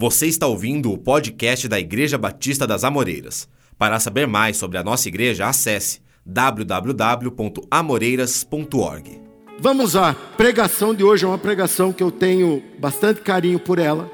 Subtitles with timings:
[0.00, 3.48] Você está ouvindo o podcast da Igreja Batista das Amoreiras.
[3.76, 9.20] Para saber mais sobre a nossa igreja, acesse www.amoreiras.org.
[9.58, 14.08] Vamos à pregação de hoje, é uma pregação que eu tenho bastante carinho por ela.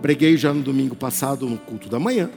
[0.00, 2.30] Preguei já no domingo passado no culto da manhã.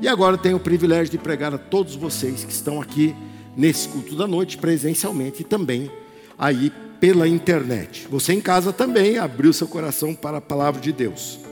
[0.00, 3.14] E agora tenho o privilégio de pregar a todos vocês que estão aqui
[3.54, 5.90] nesse culto da noite, presencialmente e também
[6.38, 8.08] aí pela internet.
[8.10, 11.43] Você em casa também abriu seu coração para a palavra de Deus.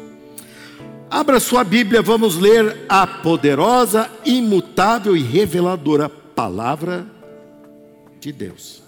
[1.12, 7.06] Abra sua Bíblia, vamos ler a poderosa, imutável e reveladora palavra
[8.18, 8.82] de Deus.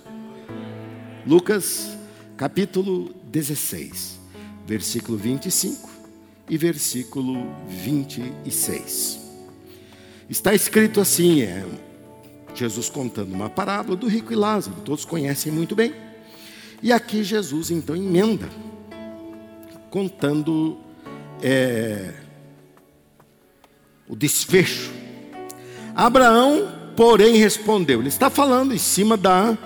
[1.26, 1.94] Lucas,
[2.34, 4.18] capítulo 16,
[4.66, 5.90] versículo 25
[6.48, 9.20] e versículo 26.
[10.30, 11.62] Está escrito assim: é
[12.54, 15.92] Jesus contando uma parábola do rico e Lázaro, todos conhecem muito bem.
[16.82, 18.48] E aqui Jesus então emenda,
[19.90, 20.83] contando
[21.42, 22.12] é,
[24.08, 24.90] o desfecho.
[25.94, 28.00] Abraão, porém, respondeu.
[28.00, 29.56] Ele está falando em cima da,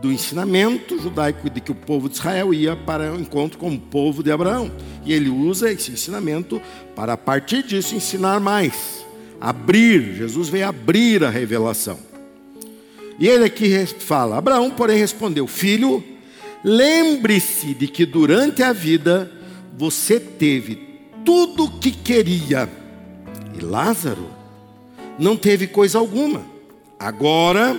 [0.00, 3.78] do ensinamento judaico de que o povo de Israel ia para o encontro com o
[3.78, 4.70] povo de Abraão.
[5.04, 6.60] E ele usa esse ensinamento
[6.94, 9.06] para, a partir disso, ensinar mais.
[9.40, 11.98] Abrir, Jesus veio abrir a revelação.
[13.18, 16.02] E ele aqui fala: Abraão, porém, respondeu: Filho,
[16.64, 19.30] lembre-se de que durante a vida
[19.76, 20.87] você teve
[21.28, 22.66] tudo o que queria.
[23.54, 24.30] E Lázaro
[25.18, 26.42] não teve coisa alguma.
[26.98, 27.78] Agora,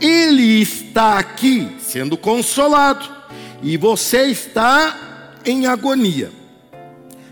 [0.00, 3.08] ele está aqui sendo consolado,
[3.62, 6.32] e você está em agonia.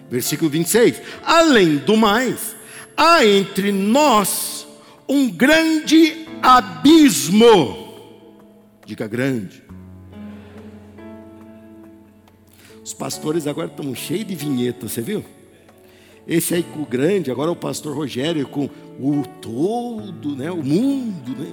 [0.09, 1.03] Versículo 26.
[1.25, 2.55] Além do mais,
[2.97, 4.65] há entre nós
[5.09, 7.99] um grande abismo.
[8.87, 9.65] Diga grande.
[12.85, 15.25] Os pastores agora estão cheios de vinheta, você viu?
[16.27, 20.51] Esse aí com o grande, agora é o pastor Rogério com o todo, né?
[20.51, 21.53] O mundo, né?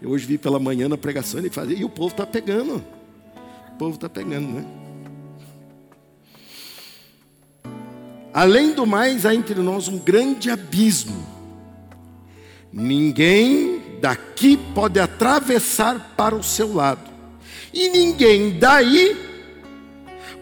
[0.00, 2.84] Eu hoje vi pela manhã na pregação ele fazia, e o povo está pegando.
[3.72, 4.64] O povo está pegando, né?
[8.32, 11.26] Além do mais, há entre nós um grande abismo.
[12.72, 17.10] Ninguém daqui pode atravessar para o seu lado,
[17.74, 19.29] e ninguém daí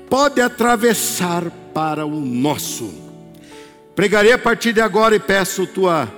[0.08, 2.92] pode atravessar para o nosso.
[3.94, 6.08] Pregarei a partir de agora e peço tua,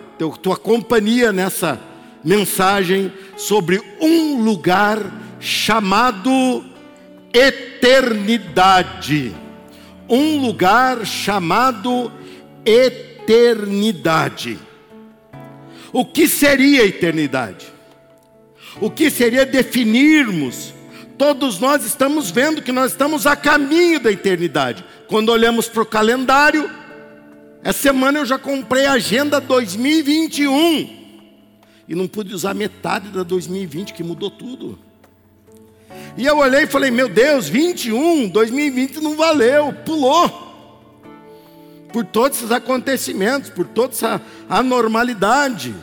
[0.42, 1.80] tua, companhia nessa
[2.24, 4.98] mensagem sobre um lugar
[5.40, 6.64] chamado
[7.32, 9.34] eternidade.
[10.08, 12.12] Um lugar chamado
[12.64, 14.58] eternidade.
[15.92, 17.66] O que seria eternidade?
[18.80, 20.74] O que seria definirmos
[21.20, 24.82] todos nós estamos vendo que nós estamos a caminho da eternidade.
[25.06, 26.70] Quando olhamos para o calendário,
[27.62, 30.88] essa semana eu já comprei a agenda 2021
[31.86, 34.78] e não pude usar metade da 2020 que mudou tudo.
[36.16, 40.48] E eu olhei e falei: Meu Deus, 21, 2020 não valeu, pulou.
[41.92, 45.74] Por todos esses acontecimentos, por toda essa anormalidade.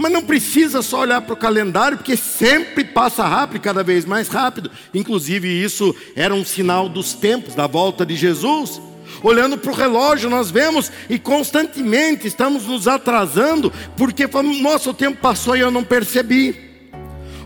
[0.00, 4.28] Mas não precisa só olhar para o calendário, porque sempre passa rápido, cada vez mais
[4.28, 4.70] rápido.
[4.94, 8.80] Inclusive, isso era um sinal dos tempos, da volta de Jesus.
[9.22, 14.26] Olhando para o relógio, nós vemos e constantemente estamos nos atrasando, porque
[14.62, 16.58] nosso tempo passou e eu não percebi.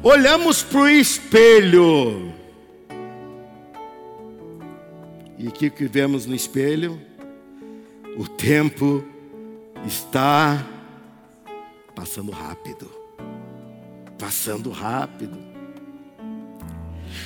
[0.01, 2.33] Olhamos para o espelho.
[5.37, 7.03] E o que vemos no espelho?
[8.17, 9.03] O tempo
[9.85, 10.65] está
[11.95, 12.91] Passando rápido.
[14.19, 15.39] Passando rápido.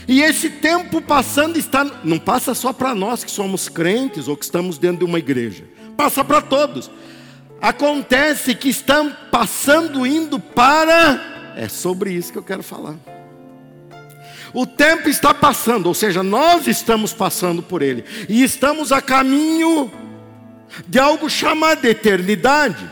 [0.07, 4.45] E esse tempo passando está, não passa só para nós que somos crentes ou que
[4.45, 5.65] estamos dentro de uma igreja.
[5.97, 6.91] Passa para todos.
[7.61, 12.95] Acontece que estão passando indo para é sobre isso que eu quero falar.
[14.55, 19.91] O tempo está passando, ou seja, nós estamos passando por ele e estamos a caminho
[20.87, 22.89] de algo chamado eternidade.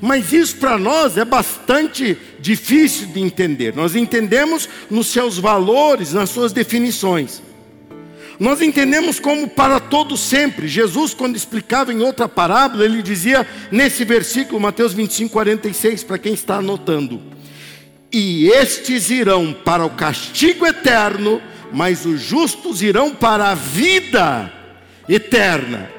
[0.00, 3.74] Mas isso para nós é bastante difícil de entender.
[3.74, 7.42] Nós entendemos nos seus valores, nas suas definições.
[8.38, 10.68] Nós entendemos como para todo sempre.
[10.68, 16.34] Jesus, quando explicava em outra parábola, ele dizia nesse versículo, Mateus 25, 46, para quem
[16.34, 17.20] está anotando:
[18.12, 21.40] E estes irão para o castigo eterno,
[21.72, 24.52] mas os justos irão para a vida
[25.08, 25.90] eterna.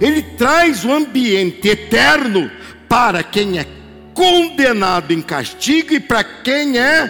[0.00, 2.48] Ele traz o ambiente eterno
[2.90, 3.66] para quem é
[4.12, 7.08] condenado em castigo e para quem é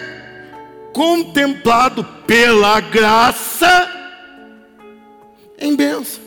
[0.93, 3.89] contemplado pela graça
[5.57, 6.21] em bênção.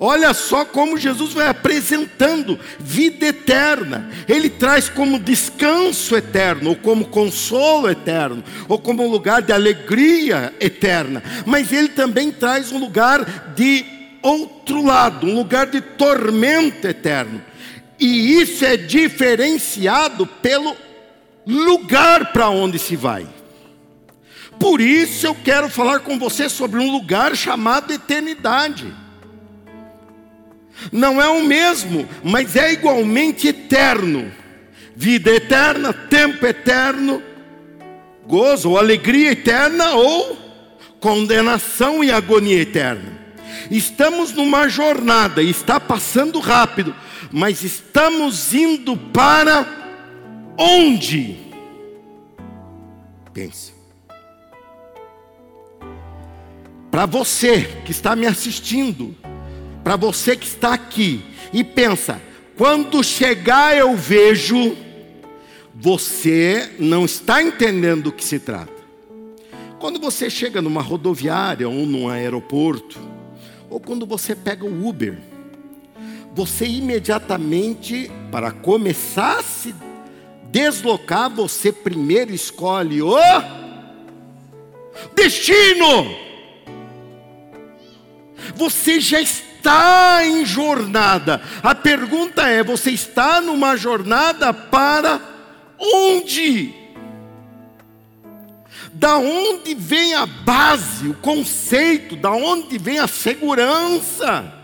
[0.00, 4.10] Olha só como Jesus vai apresentando vida eterna.
[4.28, 11.22] Ele traz como descanso eterno, ou como consolo eterno, ou como lugar de alegria eterna.
[11.46, 13.91] Mas ele também traz um lugar de
[14.22, 17.42] outro lado, um lugar de tormento eterno.
[17.98, 20.76] E isso é diferenciado pelo
[21.46, 23.26] lugar para onde se vai.
[24.58, 29.02] Por isso eu quero falar com você sobre um lugar chamado eternidade
[30.90, 34.32] não é o mesmo, mas é igualmente eterno.
[34.96, 37.22] Vida eterna, tempo eterno,
[38.26, 40.36] gozo ou alegria eterna ou
[40.98, 43.21] condenação e agonia eterna.
[43.70, 46.94] Estamos numa jornada, está passando rápido,
[47.30, 49.66] mas estamos indo para
[50.58, 51.38] onde?
[53.32, 53.72] Pense.
[56.90, 59.16] Para você que está me assistindo,
[59.82, 62.20] para você que está aqui e pensa:
[62.56, 64.76] quando chegar eu vejo,
[65.74, 68.82] você não está entendendo do que se trata.
[69.78, 73.00] Quando você chega numa rodoviária ou num aeroporto,
[73.72, 75.18] ou quando você pega o Uber,
[76.34, 79.74] você imediatamente, para começar a se
[80.50, 83.16] deslocar, você primeiro escolhe o
[85.14, 86.14] destino.
[88.56, 91.40] Você já está em jornada.
[91.62, 95.18] A pergunta é: você está numa jornada para
[95.78, 96.81] onde?
[99.02, 104.54] Da onde vem a base, o conceito, da onde vem a segurança?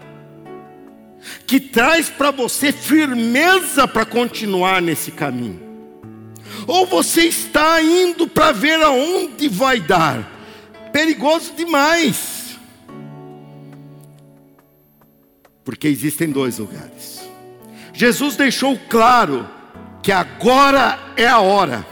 [1.44, 5.60] Que traz para você firmeza para continuar nesse caminho.
[6.68, 10.30] Ou você está indo para ver aonde vai dar?
[10.92, 12.38] Perigoso demais.
[15.68, 17.28] porque existem dois lugares.
[17.92, 19.46] Jesus deixou claro
[20.02, 21.86] que agora é a hora.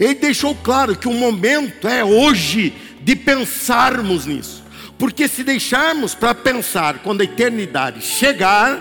[0.00, 4.64] Ele deixou claro que o momento é hoje de pensarmos nisso.
[4.98, 8.80] Porque se deixarmos para pensar quando a eternidade chegar,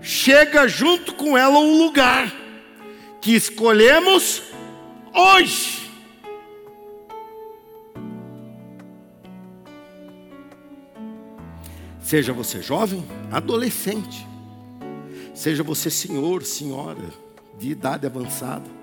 [0.00, 2.32] chega junto com ela o lugar
[3.20, 4.42] que escolhemos
[5.14, 5.88] hoje.
[12.00, 14.26] Seja você jovem, adolescente,
[15.32, 17.08] seja você senhor, senhora,
[17.58, 18.81] de idade avançada,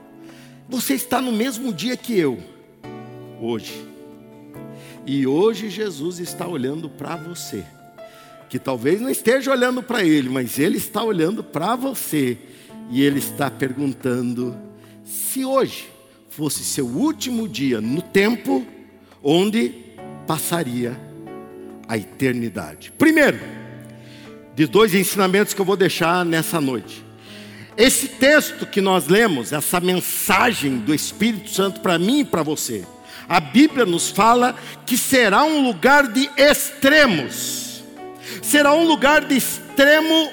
[0.70, 2.38] você está no mesmo dia que eu,
[3.42, 3.84] hoje.
[5.06, 7.66] E hoje Jesus está olhando para você,
[8.48, 12.38] que talvez não esteja olhando para Ele, mas Ele está olhando para você,
[12.92, 14.56] e Ele está perguntando:
[15.04, 15.90] se hoje
[16.30, 18.64] fosse seu último dia no tempo,
[19.24, 19.74] onde
[20.28, 20.96] passaria
[21.88, 22.94] a eternidade.
[22.96, 23.40] Primeiro,
[24.54, 27.09] de dois ensinamentos que eu vou deixar nessa noite.
[27.80, 32.84] Esse texto que nós lemos, essa mensagem do Espírito Santo para mim e para você,
[33.28, 34.54] a Bíblia nos fala
[34.86, 37.82] que será um lugar de extremos,
[38.42, 40.30] será um lugar de extremo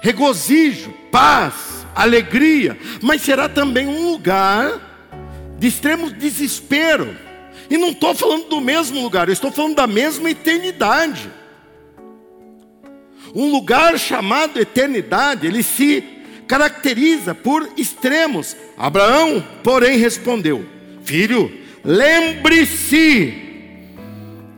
[0.00, 7.18] regozijo, paz, alegria, mas será também um lugar de extremo desespero
[7.68, 11.39] e não estou falando do mesmo lugar, eu estou falando da mesma eternidade.
[13.34, 16.02] Um lugar chamado eternidade, ele se
[16.46, 18.56] caracteriza por extremos.
[18.76, 20.64] Abraão, porém, respondeu:
[21.04, 21.50] Filho,
[21.84, 23.48] lembre-se.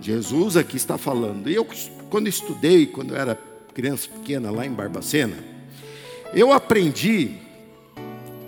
[0.00, 1.50] Jesus aqui está falando.
[1.50, 1.67] E eu,
[2.09, 3.38] quando estudei, quando eu era
[3.75, 5.37] criança pequena lá em Barbacena,
[6.35, 7.33] eu aprendi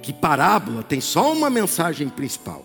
[0.03, 2.64] que parábola tem só uma mensagem principal.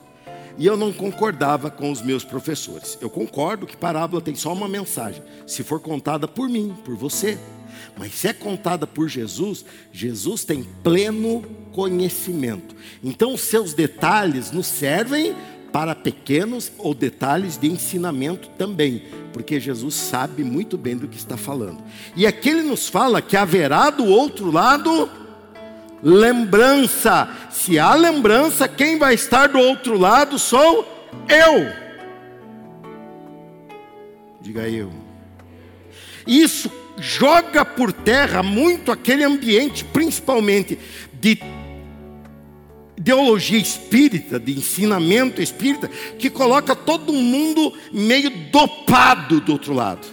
[0.60, 2.98] E eu não concordava com os meus professores.
[3.00, 7.40] Eu concordo que parábola tem só uma mensagem, se for contada por mim, por você.
[7.98, 12.76] Mas se é contada por Jesus, Jesus tem pleno conhecimento.
[13.02, 15.34] Então, os seus detalhes nos servem
[15.72, 21.38] para pequenos ou detalhes de ensinamento também, porque Jesus sabe muito bem do que está
[21.38, 21.82] falando.
[22.16, 25.10] E aqui ele nos fala que haverá do outro lado
[26.02, 27.30] lembrança.
[27.52, 30.88] Se há lembrança, quem vai estar do outro lado sou
[31.28, 31.72] eu.
[34.42, 34.92] Diga eu.
[36.26, 40.78] Isso joga por terra muito aquele ambiente, principalmente
[41.14, 41.40] de
[42.98, 50.06] ideologia espírita, de ensinamento espírita, que coloca todo mundo meio dopado do outro lado.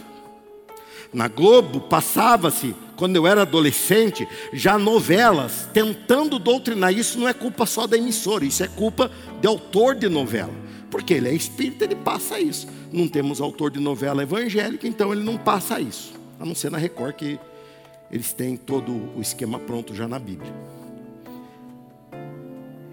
[1.12, 6.92] Na Globo passava-se quando eu era adolescente, já novelas tentando doutrinar.
[6.92, 9.10] Isso não é culpa só da emissora, isso é culpa
[9.40, 10.52] de autor de novela.
[10.90, 12.66] Porque ele é espírita, ele passa isso.
[12.90, 16.14] Não temos autor de novela evangélica, então ele não passa isso.
[16.40, 17.38] A não ser na Record, que
[18.10, 20.52] eles têm todo o esquema pronto já na Bíblia.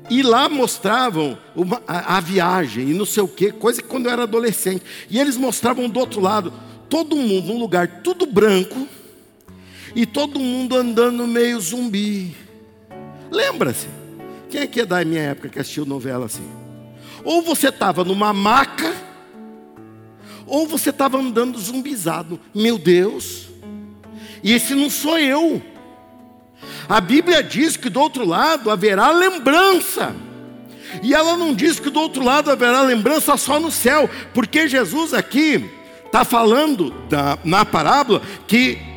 [0.10, 4.08] E lá mostravam uma, a, a, viagem e não sei o que, coisa que quando
[4.08, 4.84] eu era adolescente.
[5.10, 6.52] E eles mostravam do outro lado,
[6.90, 8.88] todo mundo num lugar tudo branco
[9.96, 12.36] e todo mundo andando meio zumbi.
[13.32, 13.88] Lembra-se?
[14.50, 16.48] Quem é que é da minha época que assistiu novela assim?
[17.24, 18.94] Ou você estava numa maca,
[20.46, 22.40] ou você estava andando zumbizado.
[22.54, 23.48] Meu Deus!
[24.44, 25.62] E esse não sou eu.
[26.88, 30.16] A Bíblia diz que do outro lado haverá lembrança.
[31.02, 35.14] E ela não diz que do outro lado haverá lembrança só no céu, porque Jesus
[35.14, 35.70] aqui
[36.06, 38.93] está falando da, na parábola que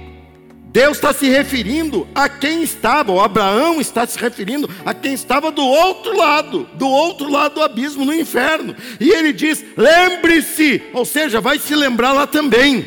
[0.77, 5.51] Deus está se referindo a quem estava, ou Abraão está se referindo a quem estava
[5.51, 8.77] do outro lado, do outro lado do abismo, no inferno.
[9.01, 12.85] E ele diz: lembre-se, ou seja, vai se lembrar lá também.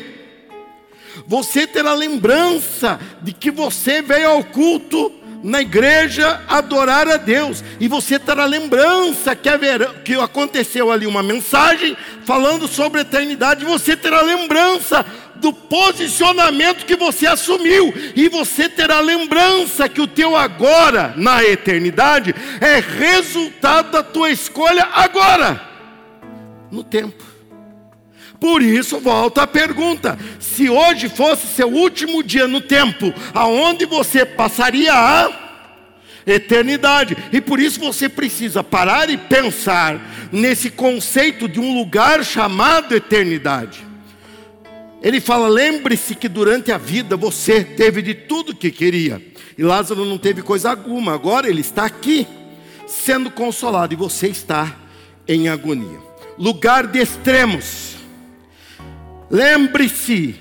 [1.26, 7.88] Você terá lembrança de que você veio ao culto na igreja adorar a Deus, e
[7.88, 13.96] você terá lembrança que, haverá, que aconteceu ali uma mensagem falando sobre a eternidade, você
[13.96, 15.04] terá lembrança
[15.36, 22.34] do posicionamento que você assumiu, e você terá lembrança que o teu agora na eternidade
[22.60, 25.60] é resultado da tua escolha agora,
[26.70, 27.30] no tempo.
[28.40, 30.18] Por isso, volta a pergunta:
[30.50, 35.30] se hoje fosse seu último dia no tempo, aonde você passaria a
[36.26, 37.16] eternidade?
[37.32, 43.86] E por isso você precisa parar e pensar nesse conceito de um lugar chamado eternidade.
[45.02, 49.22] Ele fala: lembre-se que durante a vida você teve de tudo que queria,
[49.56, 52.26] e Lázaro não teve coisa alguma, agora ele está aqui,
[52.86, 54.76] sendo consolado, e você está
[55.26, 55.98] em agonia.
[56.36, 57.99] Lugar de extremos.
[59.30, 60.34] Lembre-se,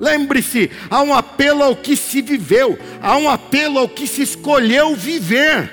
[0.00, 4.96] lembre-se, há um apelo ao que se viveu, há um apelo ao que se escolheu
[4.96, 5.70] viver.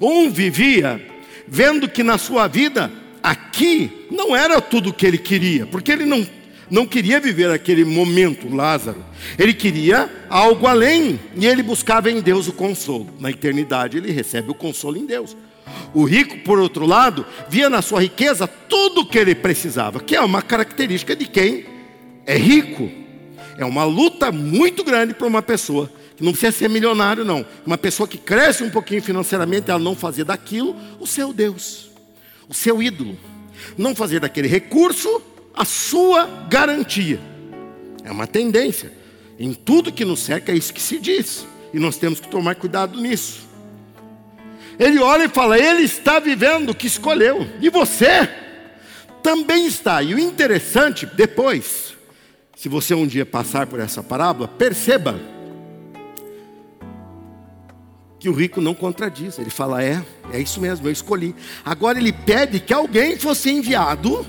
[0.00, 1.04] Um vivia
[1.48, 2.90] vendo que na sua vida
[3.22, 6.26] aqui não era tudo o que ele queria, porque ele não,
[6.70, 9.04] não queria viver aquele momento, Lázaro.
[9.38, 13.08] Ele queria algo além, e ele buscava em Deus o consolo.
[13.18, 15.36] Na eternidade, ele recebe o consolo em Deus.
[15.92, 20.14] O rico, por outro lado, via na sua riqueza tudo o que ele precisava, que
[20.14, 21.66] é uma característica de quem
[22.24, 22.90] é rico.
[23.58, 27.44] É uma luta muito grande para uma pessoa que não precisa ser milionário, não.
[27.64, 31.86] Uma pessoa que cresce um pouquinho financeiramente, ela não fazer daquilo o seu Deus
[32.48, 33.16] o seu ídolo.
[33.76, 35.22] Não fazer daquele recurso
[35.54, 37.20] a sua garantia.
[38.04, 38.92] É uma tendência.
[39.38, 41.46] Em tudo que nos cerca é isso que se diz.
[41.72, 43.45] E nós temos que tomar cuidado nisso.
[44.78, 47.46] Ele olha e fala: Ele está vivendo o que escolheu.
[47.60, 48.28] E você
[49.22, 50.02] também está.
[50.02, 51.94] E o interessante, depois,
[52.56, 55.18] se você um dia passar por essa parábola, perceba
[58.18, 59.38] que o rico não contradiz.
[59.38, 61.34] Ele fala: é, é isso mesmo, eu escolhi.
[61.64, 64.26] Agora ele pede que alguém fosse enviado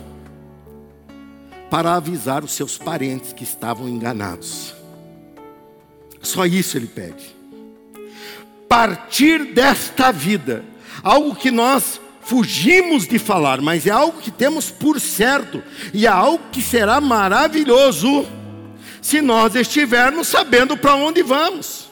[1.69, 4.73] para avisar os seus parentes que estavam enganados.
[6.21, 7.36] Só isso ele pede.
[8.67, 10.63] Partir desta vida,
[11.03, 16.09] algo que nós fugimos de falar, mas é algo que temos por certo, e é
[16.09, 18.27] algo que será maravilhoso
[19.01, 21.87] se nós estivermos sabendo para onde vamos.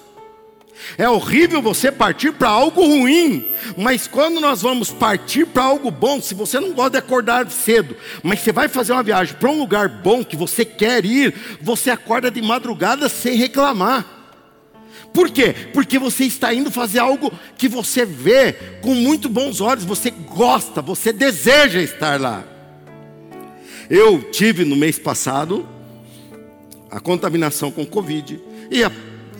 [0.97, 6.21] É horrível você partir para algo ruim, mas quando nós vamos partir para algo bom,
[6.21, 9.57] se você não gosta de acordar cedo, mas você vai fazer uma viagem para um
[9.57, 14.14] lugar bom que você quer ir, você acorda de madrugada sem reclamar.
[15.15, 15.55] Por quê?
[15.73, 20.81] Porque você está indo fazer algo que você vê com muito bons olhos, você gosta,
[20.81, 22.43] você deseja estar lá.
[23.89, 25.65] Eu tive no mês passado
[26.91, 28.91] a contaminação com Covid e a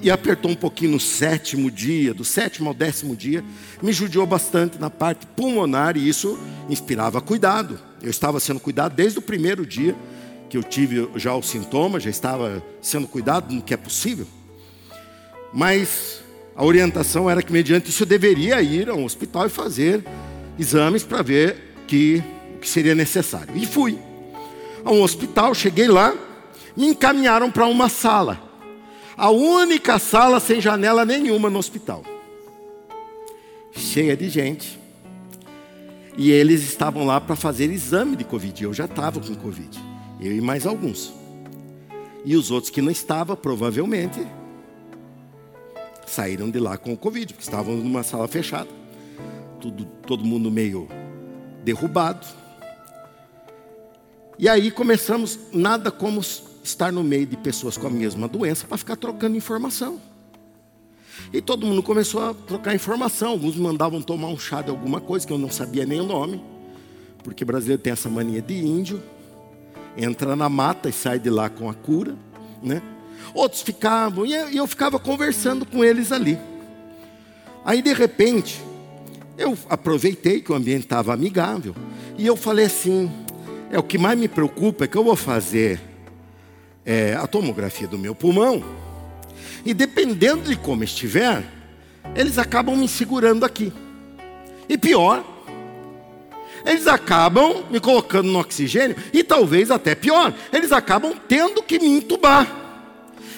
[0.02, 3.44] e apertou um pouquinho no sétimo dia, do sétimo ao décimo dia,
[3.82, 6.38] me judiou bastante na parte pulmonar e isso
[6.70, 7.80] inspirava cuidado.
[8.04, 9.96] Eu estava sendo cuidado desde o primeiro dia
[10.48, 14.28] que eu tive já o sintoma, já estava sendo cuidado no que é possível.
[15.56, 16.22] Mas
[16.56, 20.04] a orientação era que, mediante isso, eu deveria ir a um hospital e fazer
[20.60, 21.56] exames para ver
[21.88, 22.22] que,
[22.56, 23.56] o que seria necessário.
[23.56, 23.98] E fui
[24.84, 26.14] a um hospital, cheguei lá,
[26.78, 28.46] me encaminharam para uma sala
[29.18, 32.04] a única sala sem janela nenhuma no hospital.
[33.72, 34.80] Cheia de gente.
[36.18, 38.64] E eles estavam lá para fazer exame de Covid.
[38.64, 39.80] Eu já estava com Covid.
[40.20, 41.14] Eu e mais alguns.
[42.24, 44.26] E os outros que não estavam, provavelmente,
[46.06, 48.70] saíram de lá com o Covid, porque estavam numa sala fechada.
[49.60, 50.88] Tudo, todo mundo meio
[51.64, 52.26] derrubado.
[54.38, 56.22] E aí começamos, nada como
[56.64, 60.00] estar no meio de pessoas com a mesma doença para ficar trocando informação.
[61.32, 63.32] E todo mundo começou a trocar informação.
[63.32, 66.44] Alguns mandavam tomar um chá de alguma coisa que eu não sabia nem o nome,
[67.24, 69.02] porque brasileiro tem essa mania de índio,
[69.98, 72.16] entra na mata e sai de lá com a cura,
[72.62, 72.82] né?
[73.34, 76.38] Outros ficavam, e eu ficava conversando com eles ali.
[77.64, 78.62] Aí de repente,
[79.38, 81.76] eu aproveitei que o ambiente estava amigável,
[82.18, 83.12] e eu falei assim:
[83.72, 85.82] é o que mais me preocupa é que eu vou fazer
[86.86, 88.64] é, a tomografia do meu pulmão,
[89.66, 91.44] e dependendo de como estiver,
[92.16, 93.74] eles acabam me segurando aqui.
[94.70, 95.24] E pior,
[96.66, 101.88] eles acabam me colocando no oxigênio, e talvez até pior, eles acabam tendo que me
[101.88, 102.65] entubar.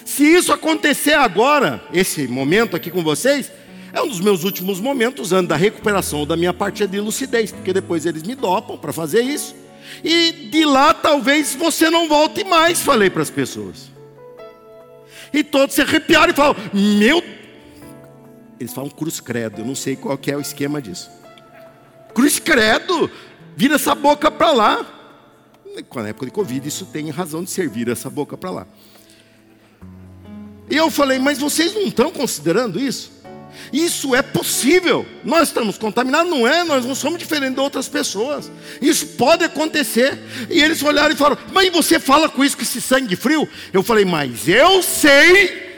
[0.08, 3.52] Se isso acontecer agora, esse momento aqui com vocês,
[3.92, 7.74] é um dos meus últimos momentos antes da recuperação da minha parte de lucidez, porque
[7.74, 9.54] depois eles me dopam para fazer isso.
[10.02, 13.90] E de lá talvez você não volte mais, falei para as pessoas.
[15.30, 17.22] E todos se arrepiaram e falam: Meu.
[18.58, 21.10] Eles falam cruz credo, eu não sei qual que é o esquema disso.
[22.14, 23.10] Cruz credo,
[23.54, 24.86] vira essa boca para lá.
[25.94, 28.66] Na época de Covid, isso tem razão de servir essa boca para lá.
[30.70, 33.18] E eu falei, mas vocês não estão considerando isso?
[33.72, 35.04] Isso é possível.
[35.24, 36.64] Nós estamos contaminados, não é?
[36.64, 38.50] Nós não somos diferentes de outras pessoas.
[38.80, 40.18] Isso pode acontecer.
[40.48, 43.48] E eles olharam e falaram: Mas você fala com isso, com esse sangue frio?
[43.72, 45.68] Eu falei: Mas eu sei.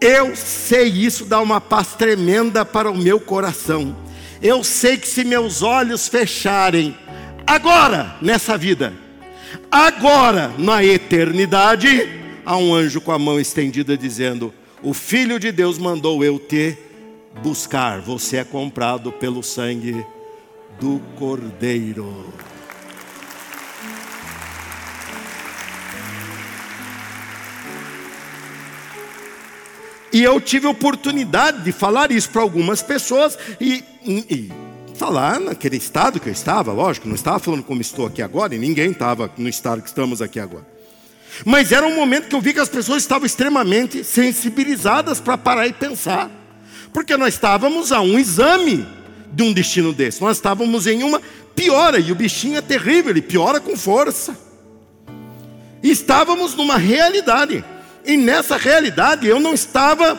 [0.00, 3.96] Eu sei isso dá uma paz tremenda para o meu coração.
[4.42, 6.96] Eu sei que se meus olhos fecharem,
[7.46, 8.92] agora nessa vida,
[9.70, 12.08] agora na eternidade,
[12.46, 16.78] há um anjo com a mão estendida dizendo: O Filho de Deus mandou eu te
[17.42, 20.04] buscar, você é comprado pelo sangue
[20.80, 22.32] do Cordeiro.
[30.12, 34.50] E eu tive oportunidade de falar isso para algumas pessoas e, e,
[34.94, 38.58] falar naquele estado que eu estava, lógico, não estava falando como estou aqui agora, e
[38.58, 40.66] ninguém estava no estado que estamos aqui agora.
[41.44, 45.68] Mas era um momento que eu vi que as pessoas estavam extremamente sensibilizadas para parar
[45.68, 46.30] e pensar.
[46.92, 48.86] Porque nós estávamos a um exame
[49.32, 50.20] de um destino desse.
[50.20, 51.20] Nós estávamos em uma
[51.54, 54.36] piora, e o bichinho é terrível, ele piora com força.
[55.82, 57.64] E estávamos numa realidade.
[58.08, 60.18] E nessa realidade eu não estava,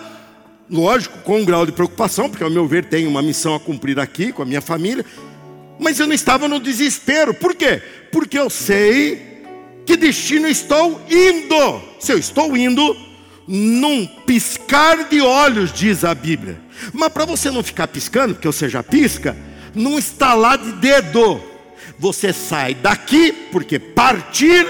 [0.69, 3.99] lógico, com um grau de preocupação, porque ao meu ver tenho uma missão a cumprir
[3.99, 5.04] aqui com a minha família,
[5.80, 7.34] mas eu não estava no desespero.
[7.34, 7.82] Por quê?
[8.12, 9.43] Porque eu sei
[9.88, 11.82] que destino estou indo.
[11.99, 12.95] Se eu estou indo,
[13.47, 16.62] num piscar de olhos, diz a Bíblia.
[16.93, 19.36] Mas para você não ficar piscando, porque você já pisca,
[19.73, 21.41] num estalar de dedo,
[21.97, 24.63] você sai daqui, porque partir,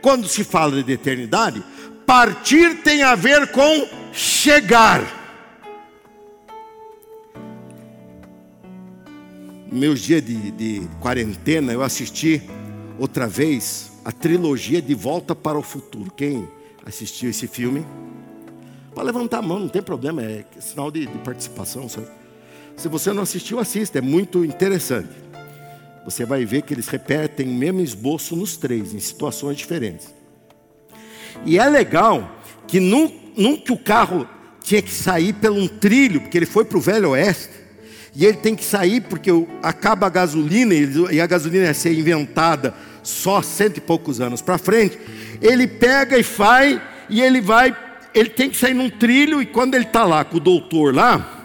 [0.00, 1.62] quando se fala de eternidade,
[2.06, 5.02] Partir tem a ver com chegar.
[9.72, 12.42] Meus dias de, de quarentena, eu assisti
[12.98, 16.12] outra vez a trilogia De Volta para o Futuro.
[16.12, 16.46] Quem
[16.84, 17.84] assistiu esse filme?
[18.94, 21.88] Pode levantar a mão, não tem problema, é sinal de, de participação.
[21.88, 22.06] Sabe?
[22.76, 25.10] Se você não assistiu, assista, é muito interessante.
[26.04, 30.12] Você vai ver que eles repetem o mesmo esboço nos três, em situações diferentes.
[31.44, 34.28] E é legal que nunca o carro
[34.62, 37.50] tinha que sair pelo um trilho, porque ele foi para o Velho Oeste,
[38.16, 39.30] e ele tem que sair porque
[39.62, 40.74] acaba a gasolina,
[41.12, 44.98] e a gasolina ia ser inventada só cento e poucos anos para frente.
[45.42, 47.76] Ele pega e faz, e ele vai,
[48.14, 51.43] ele tem que sair num trilho, e quando ele está lá com o doutor lá,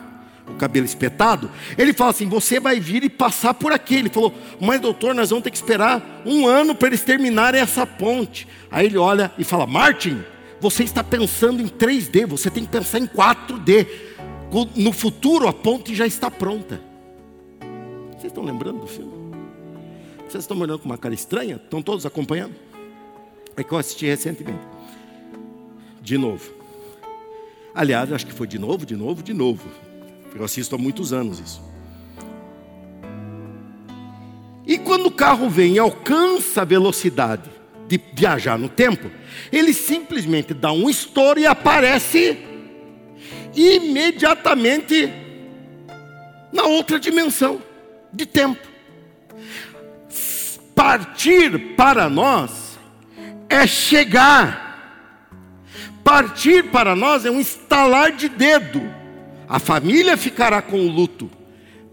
[0.51, 3.95] o cabelo espetado, ele fala assim: Você vai vir e passar por aqui.
[3.95, 7.85] Ele falou: Mas doutor, nós vamos ter que esperar um ano para eles terminarem essa
[7.85, 8.47] ponte.
[8.69, 10.23] Aí ele olha e fala: Martin,
[10.59, 13.87] você está pensando em 3D, você tem que pensar em 4D.
[14.75, 16.81] No futuro a ponte já está pronta.
[18.11, 19.13] Vocês estão lembrando do filme?
[20.27, 21.55] Vocês estão olhando com uma cara estranha?
[21.55, 22.53] Estão todos acompanhando?
[23.55, 24.59] É que eu assisti recentemente.
[26.01, 26.51] De novo.
[27.73, 29.69] Aliás, acho que foi de novo, de novo, de novo.
[30.35, 31.61] Eu assisto há muitos anos isso.
[34.65, 37.49] E quando o carro vem e alcança a velocidade
[37.87, 39.09] de viajar no tempo,
[39.51, 42.37] ele simplesmente dá um estouro e aparece
[43.55, 45.11] imediatamente
[46.53, 47.61] na outra dimensão
[48.13, 48.67] de tempo.
[50.75, 52.77] Partir para nós
[53.49, 54.67] é chegar.
[56.03, 58.98] Partir para nós é um estalar de dedo.
[59.49, 61.27] A família ficará com o luto.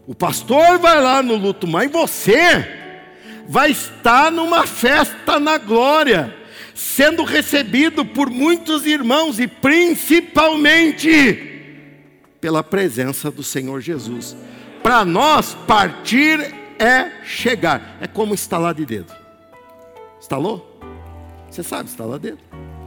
[0.07, 2.85] O pastor vai lá no luto, mas você
[3.49, 6.37] vai estar numa festa na glória,
[6.75, 11.55] sendo recebido por muitos irmãos e principalmente
[12.43, 14.37] pela presença do Senhor Jesus.
[14.83, 16.39] Para nós, partir
[16.79, 19.15] é chegar, é como estalar de dedo.
[20.21, 20.79] Instalou?
[21.51, 22.41] Você sabe estalar dedo?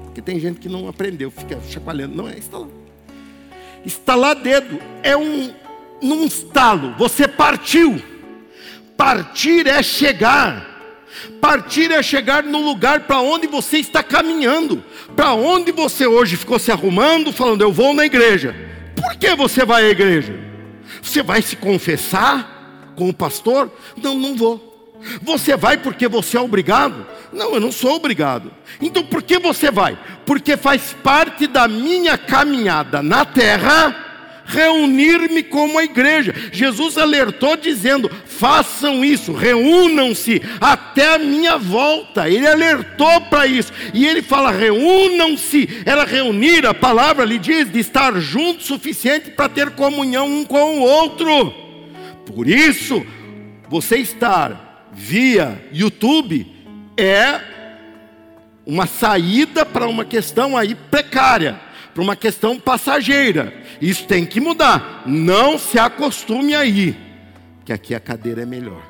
[0.03, 2.15] Porque tem gente que não aprendeu, fica chacoalhando.
[2.15, 2.78] Não é instalar.
[3.85, 5.53] Estalar dedo é um
[6.01, 8.01] num estalo, você partiu.
[8.95, 10.67] Partir é chegar.
[11.41, 14.83] Partir é chegar no lugar para onde você está caminhando.
[15.15, 18.55] Para onde você hoje ficou se arrumando, falando, eu vou na igreja.
[18.95, 20.37] Por que você vai à igreja?
[21.01, 23.71] Você vai se confessar com o pastor?
[24.01, 24.69] Não, não vou.
[25.21, 27.05] Você vai porque você é obrigado?
[27.31, 28.51] Não, eu não sou obrigado.
[28.81, 29.97] Então por que você vai?
[30.25, 34.07] Porque faz parte da minha caminhada na terra
[34.49, 36.33] reunir-me como a igreja.
[36.51, 42.27] Jesus alertou dizendo: façam isso, reúnam-se até a minha volta.
[42.27, 43.71] Ele alertou para isso.
[43.93, 45.69] E ele fala: reúnam-se.
[45.85, 50.79] Era reunir, a palavra lhe diz, de estar junto suficiente para ter comunhão um com
[50.79, 51.53] o outro.
[52.25, 53.05] Por isso,
[53.69, 56.58] você estar via YouTube
[56.99, 57.41] é
[58.65, 61.59] uma saída para uma questão aí precária,
[61.93, 63.51] para uma questão passageira.
[63.81, 65.03] Isso tem que mudar.
[65.07, 66.95] Não se acostume aí,
[67.65, 68.83] que aqui a cadeira é melhor.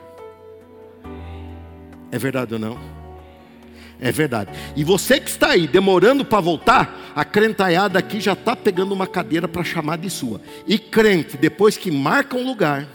[2.12, 2.78] É verdade ou não?
[4.02, 4.52] É verdade.
[4.76, 9.08] E você que está aí demorando para voltar, a crentaiada aqui já está pegando uma
[9.08, 10.42] cadeira para chamar de sua.
[10.68, 12.88] E crente, depois que marca um lugar,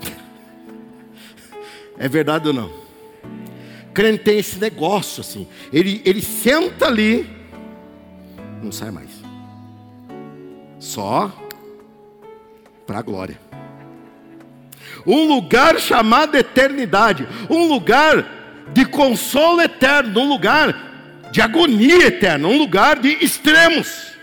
[1.98, 2.83] é verdade ou não?
[3.94, 5.46] Crente tem esse negócio assim.
[5.72, 7.30] Ele, ele senta ali,
[8.60, 9.10] não sai mais.
[10.80, 11.32] Só
[12.84, 13.38] para a glória.
[15.06, 22.58] Um lugar chamado eternidade, um lugar de consolo eterno, um lugar de agonia eterna, um
[22.58, 24.13] lugar de extremos.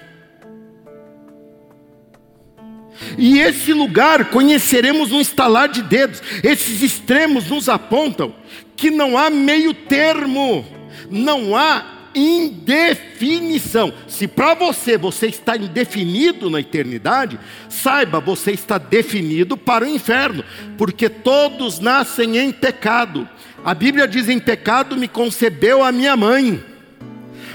[3.17, 6.21] E esse lugar conheceremos no estalar de dedos.
[6.43, 8.34] Esses extremos nos apontam
[8.76, 10.65] que não há meio termo,
[11.10, 13.93] não há indefinição.
[14.08, 20.43] Se para você você está indefinido na eternidade, saiba, você está definido para o inferno,
[20.78, 23.28] porque todos nascem em pecado.
[23.63, 26.63] A Bíblia diz: em pecado me concebeu a minha mãe.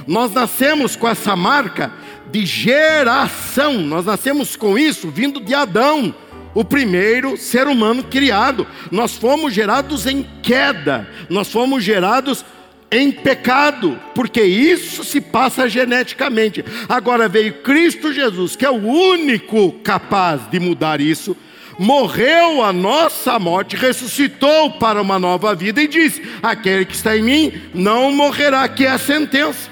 [0.07, 1.93] Nós nascemos com essa marca
[2.31, 6.15] de geração, nós nascemos com isso vindo de Adão
[6.55, 8.67] o primeiro ser humano criado.
[8.91, 12.45] Nós fomos gerados em queda, nós fomos gerados
[12.91, 16.65] em pecado, porque isso se passa geneticamente.
[16.89, 21.37] Agora veio Cristo Jesus, que é o único capaz de mudar isso,
[21.79, 27.23] morreu a nossa morte, ressuscitou para uma nova vida e disse: Aquele que está em
[27.23, 29.69] mim não morrerá, que é a sentença,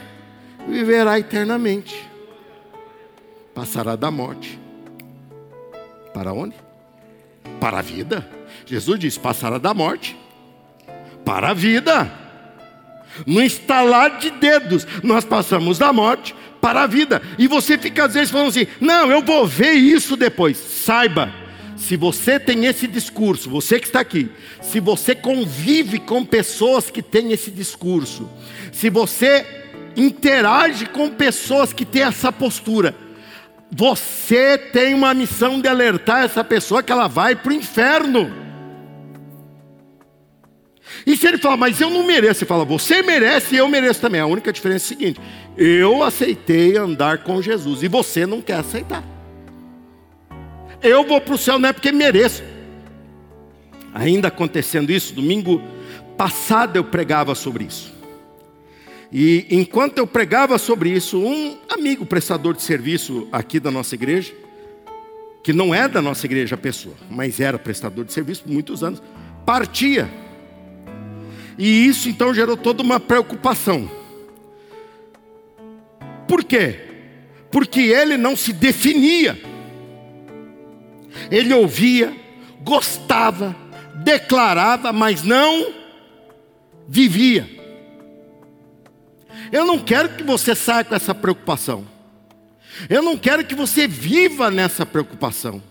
[0.69, 1.95] viverá eternamente,
[3.55, 4.59] passará da morte.
[6.13, 6.55] Para onde?
[7.61, 8.29] Para a vida.
[8.67, 10.17] Jesus disse: passará da morte
[11.25, 12.11] para a vida.
[13.27, 17.23] No instalar de dedos, nós passamos da morte para a vida.
[17.39, 20.57] E você fica às vezes falando assim: não, eu vou ver isso depois.
[20.57, 21.33] Saiba,
[21.77, 27.03] se você tem esse discurso, você que está aqui, se você convive com pessoas que
[27.03, 28.29] têm esse discurso,
[28.73, 29.47] se você
[29.97, 32.95] interage com pessoas que têm essa postura,
[33.77, 38.33] você tem uma missão de alertar essa pessoa que ela vai para o inferno.
[41.05, 44.01] E se ele falar, mas eu não mereço, você fala, você merece e eu mereço
[44.01, 44.21] também.
[44.21, 45.21] A única diferença é a seguinte:
[45.57, 49.03] eu aceitei andar com Jesus e você não quer aceitar.
[50.81, 52.45] Eu vou para o céu não é porque mereço.
[53.93, 55.61] Ainda acontecendo isso, domingo
[56.17, 57.94] passado eu pregava sobre isso.
[59.15, 64.35] E enquanto eu pregava sobre isso, um amigo prestador de serviço aqui da nossa igreja,
[65.43, 68.83] que não é da nossa igreja a pessoa, mas era prestador de serviço por muitos
[68.83, 69.01] anos,
[69.47, 70.11] partia
[71.59, 73.89] e isso então gerou toda uma preocupação.
[76.27, 76.81] Por quê?
[77.51, 79.41] Porque ele não se definia.
[81.31, 82.13] Ele ouvia,
[82.63, 83.55] gostava,
[84.03, 85.73] declarava, mas não
[86.89, 87.49] vivia.
[89.55, 91.87] Eu não quero que você saia com essa preocupação.
[92.91, 95.63] Eu não quero que você viva nessa preocupação.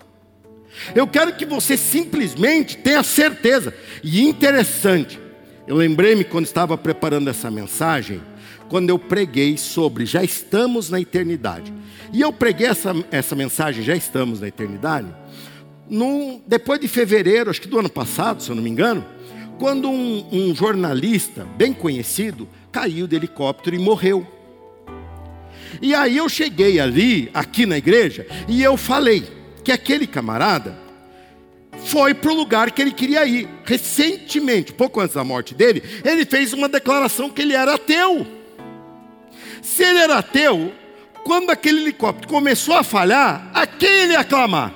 [0.95, 3.75] Eu quero que você simplesmente tenha certeza.
[4.01, 5.19] E interessante,
[5.67, 8.21] eu lembrei-me quando estava preparando essa mensagem
[8.69, 11.73] quando eu preguei sobre já estamos na eternidade.
[12.13, 15.13] E eu preguei essa, essa mensagem, já estamos na eternidade,
[16.47, 19.05] depois de fevereiro, acho que do ano passado, se eu não me engano,
[19.59, 24.27] quando um, um jornalista bem conhecido caiu de helicóptero e morreu.
[25.79, 29.23] E aí eu cheguei ali, aqui na igreja, e eu falei
[29.63, 30.77] que aquele camarada
[31.85, 33.47] foi para o lugar que ele queria ir.
[33.63, 38.25] Recentemente, pouco antes da morte dele, ele fez uma declaração que ele era ateu.
[39.61, 40.73] Se ele era ateu,
[41.23, 44.73] quando aquele helicóptero começou a falhar, a quem ele ia clamar?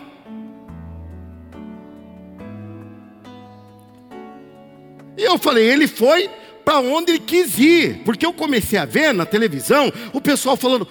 [5.18, 6.30] E eu falei, ele foi
[6.68, 10.86] para onde ele quis ir, porque eu comecei a ver na televisão o pessoal falando,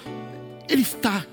[0.66, 1.26] ele está,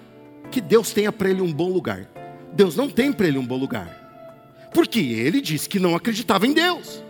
[0.51, 2.09] que Deus tenha para ele um bom lugar.
[2.51, 4.67] Deus não tem para ele um bom lugar.
[4.73, 7.01] Porque ele disse que não acreditava em Deus.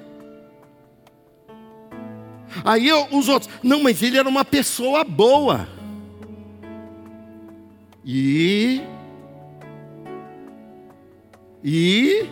[2.64, 5.68] Aí eu, os outros, não, mas ele era uma pessoa boa.
[8.06, 8.80] E.
[11.64, 12.28] E.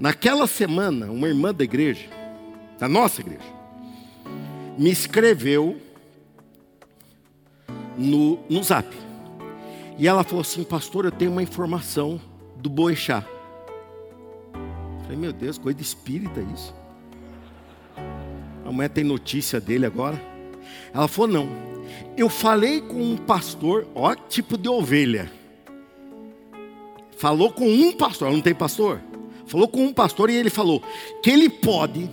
[0.00, 2.08] Naquela semana, uma irmã da igreja,
[2.78, 3.44] da nossa igreja,
[4.78, 5.78] me escreveu
[7.98, 8.88] no, no zap.
[9.98, 12.18] E ela falou assim, pastor, eu tenho uma informação
[12.56, 13.26] do Boechat.
[15.02, 16.74] Falei, meu Deus, coisa de espírita isso.
[18.64, 20.18] A mulher tem notícia dele agora.
[20.94, 21.48] Ela falou, não.
[22.16, 25.30] Eu falei com um pastor, ó, tipo de ovelha.
[27.18, 29.09] Falou com um pastor, ela não tem pastor?
[29.50, 30.80] Falou com um pastor e ele falou
[31.20, 32.08] que ele pode,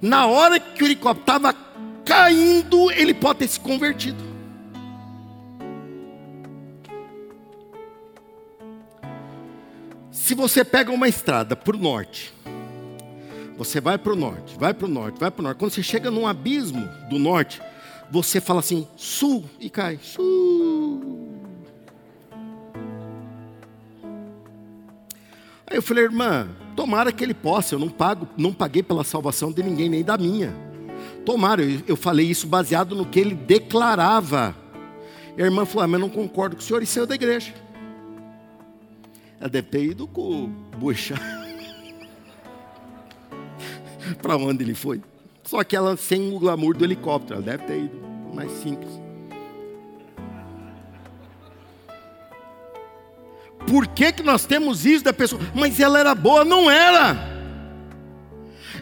[0.00, 1.52] na hora que o helicóptero estava
[2.02, 4.24] caindo, ele pode ter se convertido.
[10.10, 12.32] Se você pega uma estrada para o norte,
[13.58, 15.58] você vai para o norte, vai para o norte, vai para o norte.
[15.58, 17.60] Quando você chega num abismo do norte,
[18.10, 20.45] você fala assim, sul, e cai, sul.
[25.68, 29.50] Aí eu falei, irmã, tomara que ele possa, eu não pago, não paguei pela salvação
[29.50, 30.54] de ninguém, nem da minha.
[31.24, 34.54] Tomara, eu, falei isso baseado no que ele declarava.
[35.36, 37.16] E a irmã falou, ah, mas eu não concordo com o senhor e saiu da
[37.16, 37.52] igreja.
[39.40, 40.48] Ela deve ter ido com o
[40.78, 41.20] Boechat.
[44.22, 45.02] para onde ele foi.
[45.42, 47.34] Só que ela sem o glamour do helicóptero.
[47.34, 48.00] Ela deve ter ido
[48.32, 49.05] mais simples.
[53.66, 55.40] Por que, que nós temos isso da pessoa?
[55.54, 57.16] Mas ela era boa, não era.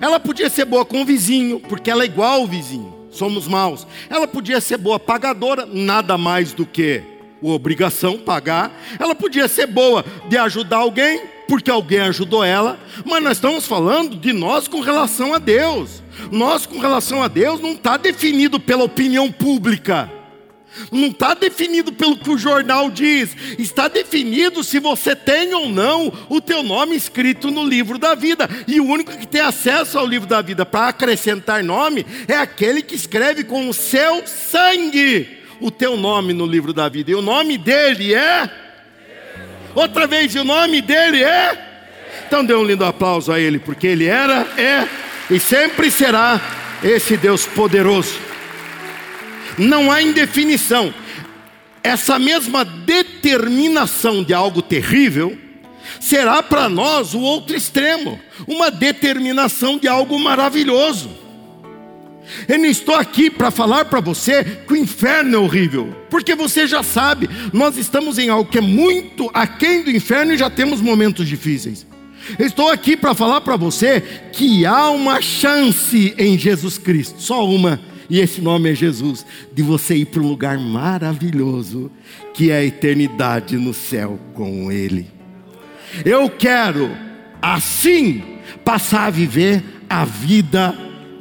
[0.00, 2.92] Ela podia ser boa com o vizinho, porque ela é igual ao vizinho.
[3.10, 3.86] Somos maus.
[4.10, 7.02] Ela podia ser boa pagadora, nada mais do que
[7.40, 8.72] obrigação pagar.
[8.98, 14.16] Ela podia ser boa de ajudar alguém, porque alguém ajudou ela, mas nós estamos falando
[14.16, 16.02] de nós com relação a Deus.
[16.30, 20.10] Nós com relação a Deus não está definido pela opinião pública.
[20.90, 26.12] Não está definido pelo que o jornal diz, está definido se você tem ou não
[26.28, 28.48] o teu nome escrito no livro da vida.
[28.66, 32.82] E o único que tem acesso ao livro da vida para acrescentar nome é aquele
[32.82, 37.10] que escreve com o seu sangue o teu nome no livro da vida.
[37.10, 38.50] E o nome dele é?
[39.74, 41.72] Outra vez, e o nome dele é?
[42.26, 44.86] Então dê um lindo aplauso a ele, porque ele era, é
[45.30, 46.40] e sempre será
[46.82, 48.18] esse Deus poderoso.
[49.58, 50.92] Não há indefinição.
[51.82, 55.38] Essa mesma determinação de algo terrível
[56.00, 61.10] será para nós o outro extremo, uma determinação de algo maravilhoso.
[62.48, 66.66] Eu não estou aqui para falar para você que o inferno é horrível, porque você
[66.66, 70.80] já sabe, nós estamos em algo que é muito aquém do inferno e já temos
[70.80, 71.86] momentos difíceis.
[72.38, 74.00] Eu estou aqui para falar para você
[74.32, 79.62] que há uma chance em Jesus Cristo, só uma, e esse nome é Jesus, de
[79.62, 81.90] você ir para um lugar maravilhoso,
[82.32, 85.06] que é a eternidade no céu com Ele.
[86.04, 86.90] Eu quero,
[87.40, 88.22] assim,
[88.64, 90.74] passar a viver a vida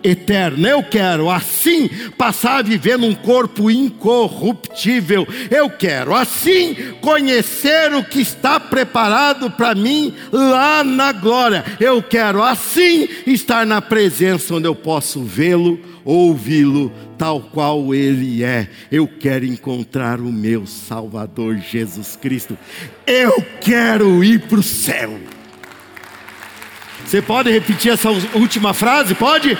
[0.03, 0.67] eterna.
[0.67, 5.27] Eu quero assim passar a viver num corpo incorruptível.
[5.49, 11.63] Eu quero assim conhecer o que está preparado para mim lá na glória.
[11.79, 18.69] Eu quero assim estar na presença onde eu posso vê-lo, ouvi-lo tal qual ele é.
[18.91, 22.57] Eu quero encontrar o meu Salvador Jesus Cristo.
[23.05, 25.19] Eu quero ir para o céu.
[27.05, 29.13] Você pode repetir essa última frase?
[29.13, 29.57] Pode?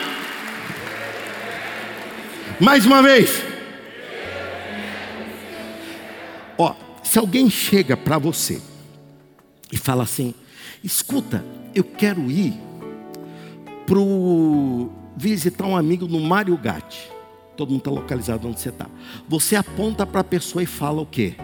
[2.60, 3.44] Mais uma vez.
[6.58, 8.62] Ó, se alguém chega para você
[9.72, 10.34] e fala assim:
[10.84, 11.44] escuta,
[11.76, 12.54] eu quero ir
[13.86, 14.00] para
[15.16, 17.12] visitar um amigo no Mário Gatti.
[17.56, 18.88] Todo mundo está localizado onde você está.
[19.28, 21.36] Você aponta para a pessoa e fala o quê?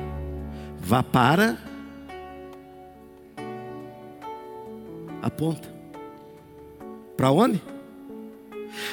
[0.80, 1.58] Vá para.
[5.22, 5.70] Aponta.
[7.16, 7.62] Para onde?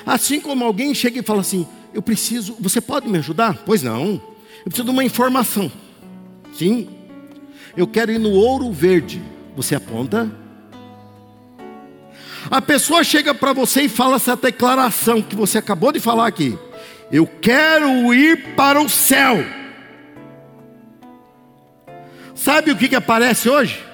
[0.05, 3.63] Assim como alguém chega e fala assim: Eu preciso, você pode me ajudar?
[3.65, 4.21] Pois não.
[4.59, 5.71] Eu preciso de uma informação.
[6.53, 6.89] Sim.
[7.77, 9.23] Eu quero ir no ouro verde.
[9.57, 10.31] Você aponta.
[12.51, 16.57] A pessoa chega para você e fala essa declaração que você acabou de falar aqui.
[17.11, 19.45] Eu quero ir para o céu.
[22.35, 23.85] Sabe o que, que aparece hoje?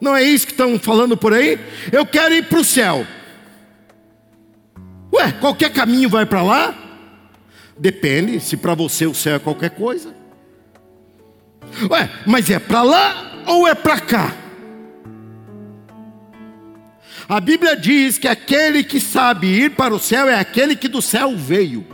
[0.00, 1.58] Não é isso que estão falando por aí?
[1.92, 3.06] Eu quero ir para o céu.
[5.12, 6.74] Ué, qualquer caminho vai para lá?
[7.78, 10.14] Depende, se para você o céu é qualquer coisa.
[11.90, 14.45] Ué, mas é para lá ou é para cá?
[17.28, 21.02] A Bíblia diz que aquele que sabe ir para o céu é aquele que do
[21.02, 21.84] céu veio.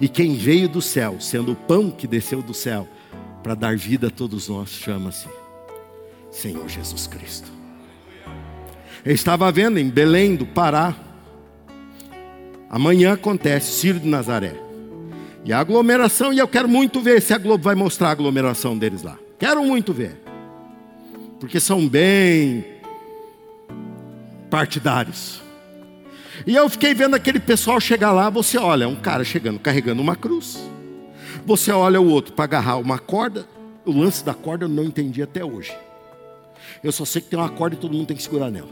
[0.00, 2.88] E quem veio do céu, sendo o pão que desceu do céu,
[3.44, 5.28] para dar vida a todos nós, chama-se
[6.32, 7.48] Senhor Jesus Cristo.
[9.04, 10.96] Eu estava vendo em Belém do Pará.
[12.68, 14.54] Amanhã acontece Ciro de Nazaré.
[15.44, 18.76] E a aglomeração, e eu quero muito ver se a Globo vai mostrar a aglomeração
[18.76, 19.16] deles lá.
[19.38, 20.21] Quero muito ver.
[21.42, 22.64] Porque são bem
[24.48, 25.42] partidários.
[26.46, 30.14] E eu fiquei vendo aquele pessoal chegar lá, você olha, um cara chegando carregando uma
[30.14, 30.56] cruz.
[31.44, 33.44] Você olha o outro para agarrar uma corda.
[33.84, 35.76] O lance da corda eu não entendi até hoje.
[36.80, 38.70] Eu só sei que tem uma corda e todo mundo tem que segurar nela.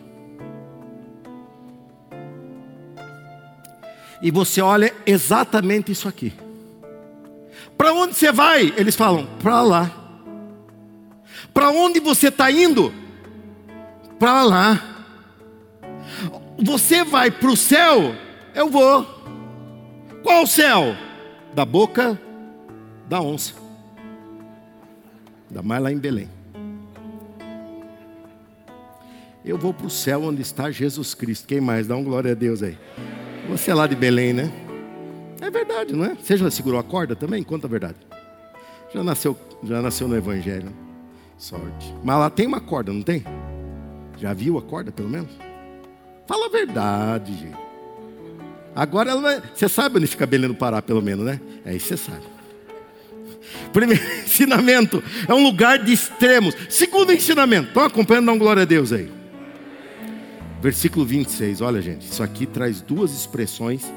[4.23, 6.33] E você olha exatamente isso aqui.
[7.77, 8.73] Para onde você vai?
[8.77, 10.00] Eles falam, para lá.
[11.53, 12.93] Para onde você está indo?
[14.19, 15.07] Para lá.
[16.59, 18.15] Você vai para o céu?
[18.55, 19.07] Eu vou.
[20.23, 20.95] Qual céu?
[21.55, 22.21] Da boca
[23.09, 23.55] da onça.
[25.49, 26.29] Ainda mais lá em Belém.
[29.45, 31.49] Eu vou para o céu onde está Jesus Cristo.
[31.49, 31.87] Quem mais?
[31.87, 32.79] Dá um glória a Deus aí.
[33.49, 34.53] Você é lá de Belém, né?
[35.41, 36.15] É verdade, não é?
[36.15, 37.43] Você já segurou a corda também?
[37.43, 37.97] Conta a verdade.
[38.95, 40.73] Já nasceu, já nasceu no Evangelho.
[41.41, 41.95] Sorte.
[42.05, 43.25] Mas lá tem uma corda, não tem?
[44.19, 45.31] Já viu a corda, pelo menos?
[46.27, 47.59] Fala a verdade, gente.
[48.77, 49.43] Agora ela vai...
[49.55, 51.41] Você sabe onde fica Belém no Pará, pelo menos, né?
[51.65, 52.23] É isso você sabe.
[53.73, 56.55] Primeiro ensinamento, é um lugar de extremos.
[56.69, 58.27] Segundo ensinamento, estão acompanhando?
[58.27, 59.11] Dá um glória a Deus aí.
[60.61, 63.91] Versículo 26, olha gente, isso aqui traz duas expressões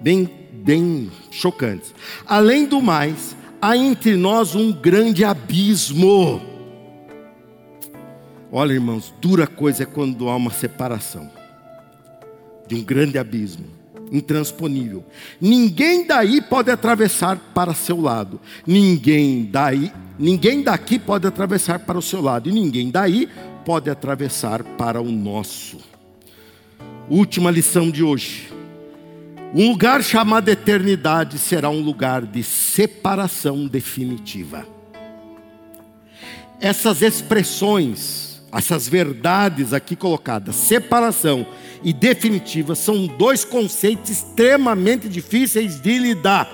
[0.00, 1.92] bem, bem chocantes.
[2.24, 6.53] Além do mais, há entre nós um grande abismo.
[8.56, 11.28] Olha, irmãos, dura coisa é quando há uma separação
[12.68, 13.66] de um grande abismo
[14.12, 15.04] intransponível.
[15.40, 18.40] Ninguém daí pode atravessar para seu lado.
[18.64, 23.28] Ninguém daí, ninguém daqui pode atravessar para o seu lado e ninguém daí
[23.64, 25.78] pode atravessar para o nosso.
[27.10, 28.52] Última lição de hoje.
[29.52, 34.64] Um lugar chamado eternidade será um lugar de separação definitiva.
[36.60, 41.46] Essas expressões, essas verdades aqui colocadas, separação
[41.82, 46.48] e definitiva são dois conceitos extremamente difíceis de lidar.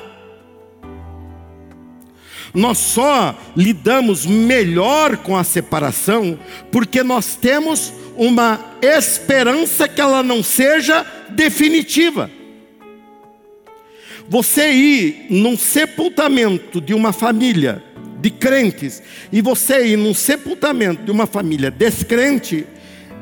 [2.55, 6.39] Nós só lidamos melhor com a separação
[6.73, 12.31] porque nós temos uma esperança que ela não seja definitiva.
[14.29, 17.85] Você ir num sepultamento de uma família
[18.21, 19.03] de crentes
[19.33, 22.67] e você ir num sepultamento de uma família descrente,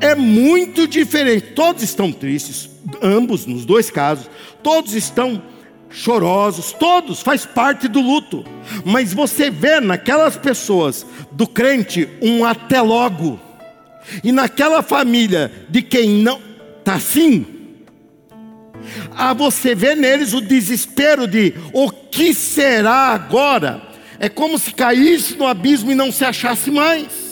[0.01, 1.53] é muito diferente.
[1.55, 2.71] Todos estão tristes,
[3.03, 4.29] ambos, nos dois casos,
[4.63, 5.43] todos estão
[5.91, 8.45] chorosos, todos faz parte do luto.
[8.85, 13.40] Mas você vê naquelas pessoas do crente um até logo.
[14.25, 16.40] E naquela família de quem não
[16.83, 17.46] tá assim,
[19.15, 23.88] a você vê neles o desespero de o que será agora?
[24.19, 27.29] É como se caísse no abismo e não se achasse mais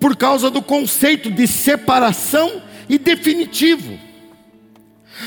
[0.00, 3.98] por causa do conceito de separação e definitivo.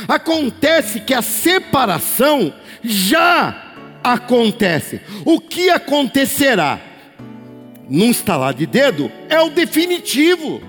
[0.08, 2.52] Acontece que a separação
[2.84, 5.00] já acontece.
[5.24, 6.80] O que acontecerá?
[7.88, 10.62] Num estalar de dedo é o definitivo.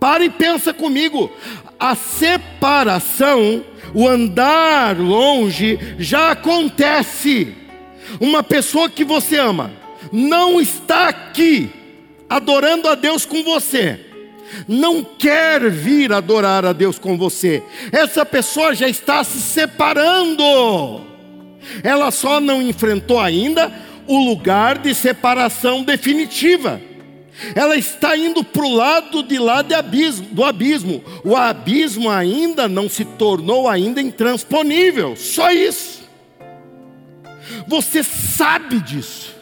[0.00, 1.30] Para e pensa comigo.
[1.78, 3.62] A separação,
[3.94, 7.54] o andar longe, já acontece.
[8.18, 9.70] Uma pessoa que você ama,
[10.12, 11.70] não está aqui
[12.28, 14.00] adorando a Deus com você,
[14.66, 17.62] não quer vir adorar a Deus com você,
[17.92, 21.04] essa pessoa já está se separando,
[21.82, 23.72] ela só não enfrentou ainda
[24.06, 26.80] o lugar de separação definitiva.
[27.54, 31.02] Ela está indo para o lado de lá de abismo, do abismo.
[31.24, 35.16] O abismo ainda não se tornou ainda intransponível.
[35.16, 36.00] Só isso.
[37.66, 39.40] Você sabe disso.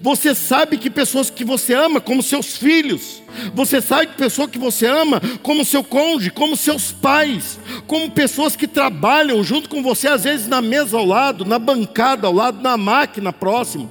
[0.00, 3.22] Você sabe que pessoas que você ama, como seus filhos,
[3.54, 8.54] você sabe que pessoa que você ama, como seu cônjuge, como seus pais, como pessoas
[8.54, 12.62] que trabalham junto com você, às vezes na mesa ao lado, na bancada ao lado,
[12.62, 13.90] na máquina próximo.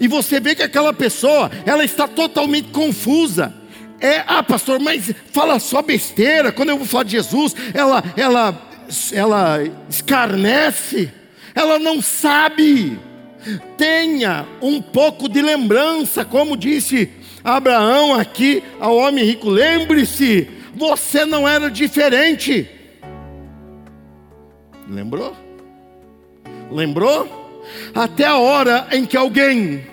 [0.00, 3.54] E você vê que aquela pessoa, ela está totalmente confusa.
[4.00, 6.52] É, ah, pastor, mas fala só besteira.
[6.52, 8.68] Quando eu vou falar de Jesus, ela, ela,
[9.12, 11.12] ela escarnece.
[11.54, 12.98] Ela não sabe.
[13.76, 17.10] Tenha um pouco de lembrança, como disse
[17.42, 19.48] Abraão aqui ao homem rico.
[19.48, 22.68] Lembre-se, você não era diferente.
[24.88, 25.36] Lembrou?
[26.70, 27.37] Lembrou?
[27.94, 29.84] Até a hora em que alguém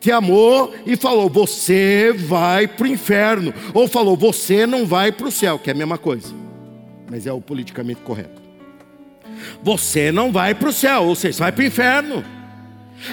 [0.00, 3.52] te amou e falou: Você vai para o inferno.
[3.74, 6.34] Ou falou: Você não vai para o céu, que é a mesma coisa,
[7.10, 8.40] mas é o politicamente correto.
[9.62, 12.37] Você não vai para o céu, ou seja, vai para o inferno.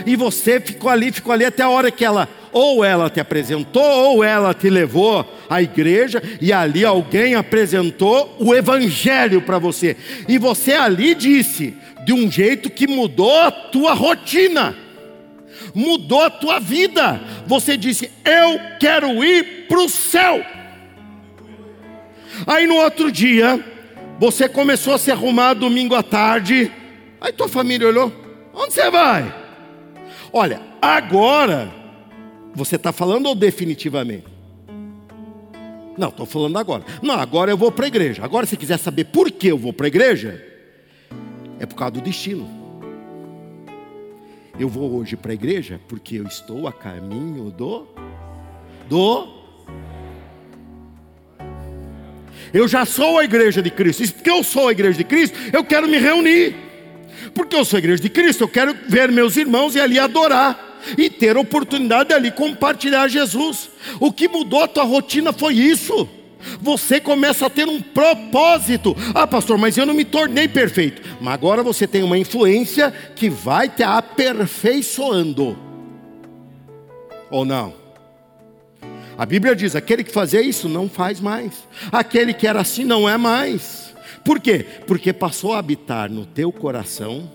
[0.06, 3.84] E você ficou ali, ficou ali até a hora que ela, ou ela te apresentou,
[3.84, 9.96] ou ela te levou à igreja, e ali alguém apresentou o evangelho para você.
[10.28, 11.76] E você ali disse:
[12.06, 14.76] de um jeito que mudou a tua rotina,
[15.74, 17.20] mudou a tua vida.
[17.48, 20.46] Você disse: Eu quero ir para o céu.
[22.46, 23.64] Aí no outro dia,
[24.20, 26.72] você começou a se arrumar domingo à tarde.
[27.20, 28.14] Aí tua família olhou:
[28.54, 29.45] Onde você vai?
[30.38, 31.72] Olha, agora,
[32.54, 34.26] você está falando ou definitivamente?
[35.98, 36.84] Não, estou falando agora.
[37.02, 38.22] Não, agora eu vou para a igreja.
[38.22, 40.46] Agora, se quiser saber por que eu vou para a igreja,
[41.58, 42.46] é por causa do destino.
[44.60, 47.88] Eu vou hoje para a igreja porque eu estou a caminho do
[48.90, 49.30] do
[52.54, 54.04] Eu já sou a igreja de Cristo.
[54.04, 56.65] E porque eu sou a igreja de Cristo, eu quero me reunir.
[57.34, 61.10] Porque eu sou igreja de Cristo, eu quero ver meus irmãos e ali adorar e
[61.10, 63.70] ter oportunidade de ali compartilhar Jesus.
[64.00, 66.08] O que mudou a tua rotina foi isso
[66.62, 68.96] você começa a ter um propósito.
[69.14, 71.02] Ah, pastor, mas eu não me tornei perfeito.
[71.20, 75.58] Mas agora você tem uma influência que vai te aperfeiçoando.
[77.30, 77.74] Ou não?
[79.18, 81.54] A Bíblia diz: aquele que fazia isso não faz mais,
[81.92, 83.95] aquele que era assim não é mais.
[84.24, 84.66] Por quê?
[84.86, 87.30] Porque passou a habitar no teu coração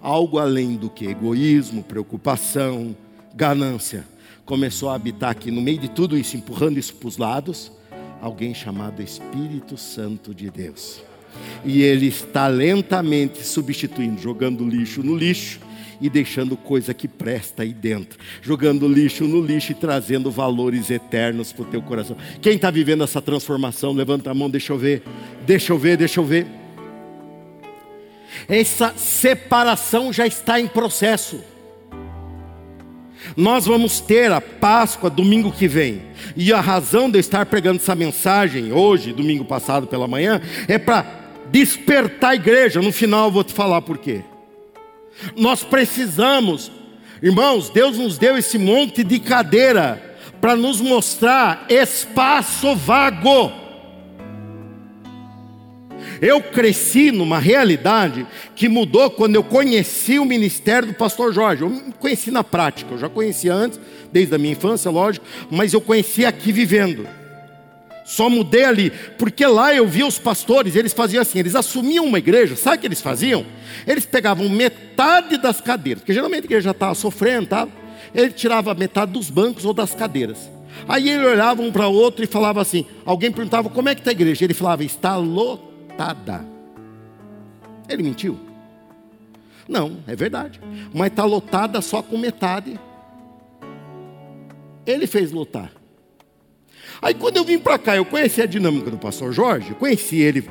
[0.00, 2.96] algo além do que egoísmo, preocupação,
[3.34, 4.04] ganância.
[4.44, 7.72] Começou a habitar aqui no meio de tudo isso, empurrando isso para os lados
[8.20, 11.02] alguém chamado Espírito Santo de Deus.
[11.64, 15.60] E ele está lentamente substituindo, jogando lixo no lixo
[16.00, 21.52] e deixando coisa que presta aí dentro, jogando lixo no lixo e trazendo valores eternos
[21.52, 22.16] para o teu coração.
[22.40, 25.02] Quem está vivendo essa transformação, levanta a mão, deixa eu ver,
[25.46, 26.46] deixa eu ver, deixa eu ver.
[28.48, 31.40] Essa separação já está em processo.
[33.36, 36.02] Nós vamos ter a Páscoa domingo que vem.
[36.36, 40.78] E a razão de eu estar pregando essa mensagem hoje, domingo passado pela manhã, é
[40.78, 41.06] para
[41.50, 42.80] despertar a igreja.
[42.80, 44.22] No final eu vou te falar por quê.
[45.36, 46.70] Nós precisamos,
[47.22, 53.52] irmãos, Deus nos deu esse monte de cadeira para nos mostrar espaço vago.
[56.20, 61.62] Eu cresci numa realidade que mudou quando eu conheci o ministério do pastor Jorge.
[61.62, 63.80] Eu conheci na prática, eu já conhecia antes,
[64.12, 67.19] desde a minha infância, lógico, mas eu conheci aqui vivendo.
[68.10, 72.18] Só mudei ali, porque lá eu via os pastores, eles faziam assim, eles assumiam uma
[72.18, 73.46] igreja, sabe o que eles faziam?
[73.86, 77.68] Eles pegavam metade das cadeiras, porque geralmente a igreja estava sofrendo, tá?
[78.12, 80.50] ele tirava metade dos bancos ou das cadeiras.
[80.88, 84.00] Aí ele olhava um para o outro e falava assim: alguém perguntava como é que
[84.00, 84.44] está a igreja?
[84.44, 86.44] Ele falava: está lotada.
[87.88, 88.40] Ele mentiu?
[89.68, 90.60] Não, é verdade.
[90.92, 92.76] Mas está lotada só com metade.
[94.84, 95.70] Ele fez lotar.
[97.02, 100.44] Aí quando eu vim para cá, eu conheci a dinâmica do pastor Jorge, conheci ele,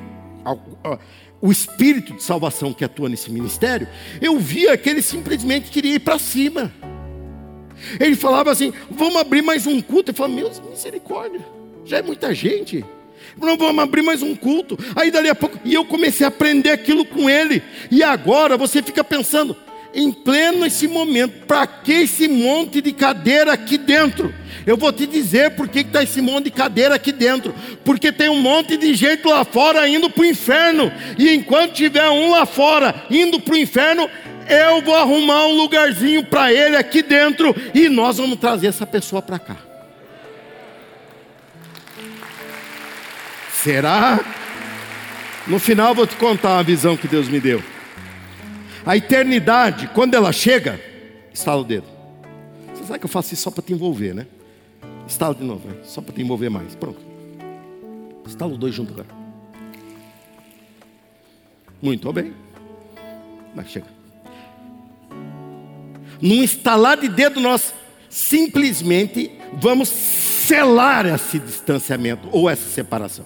[1.41, 3.88] o espírito de salvação que atua nesse ministério,
[4.22, 6.72] eu via que ele simplesmente queria ir para cima.
[8.00, 10.12] Ele falava assim: vamos abrir mais um culto.
[10.12, 11.39] Eu falava, meu misericórdia,
[11.86, 12.84] já é muita gente.
[13.38, 14.78] Não vamos abrir mais um culto.
[14.95, 17.64] Aí dali a pouco, e eu comecei a aprender aquilo com ele.
[17.89, 19.56] E agora você fica pensando,
[20.00, 24.34] em pleno esse momento, para que esse monte de cadeira aqui dentro?
[24.66, 27.54] Eu vou te dizer por que está esse monte de cadeira aqui dentro.
[27.84, 30.89] Porque tem um monte de gente lá fora indo para o inferno.
[31.18, 34.10] E enquanto tiver um lá fora indo para o inferno,
[34.47, 37.54] eu vou arrumar um lugarzinho para ele aqui dentro.
[37.74, 39.58] E nós vamos trazer essa pessoa para cá.
[43.54, 44.20] Será?
[45.45, 47.62] No final vou te contar uma visão que Deus me deu.
[48.86, 50.80] A eternidade, quando ela chega,
[51.34, 51.88] estala o dedo.
[52.74, 54.26] Você sabe que eu faço isso só para te envolver, né?
[55.08, 55.76] Estala de novo, né?
[55.84, 56.76] só para te envolver mais.
[56.76, 57.00] Pronto.
[58.26, 59.10] Estala os dois juntos agora.
[61.82, 62.34] Muito bem.
[63.56, 63.88] Mas chega.
[66.22, 67.74] Num estalar de dedo, nós
[68.10, 73.26] simplesmente vamos selar esse distanciamento ou essa separação.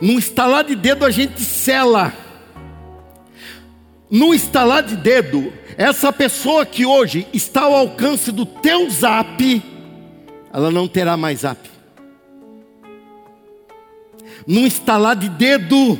[0.00, 2.12] Num estalar de dedo, a gente sela.
[4.10, 9.62] Num estalar de dedo, essa pessoa que hoje está ao alcance do teu zap,
[10.52, 11.58] ela não terá mais zap.
[14.46, 15.98] Num estalar de dedo,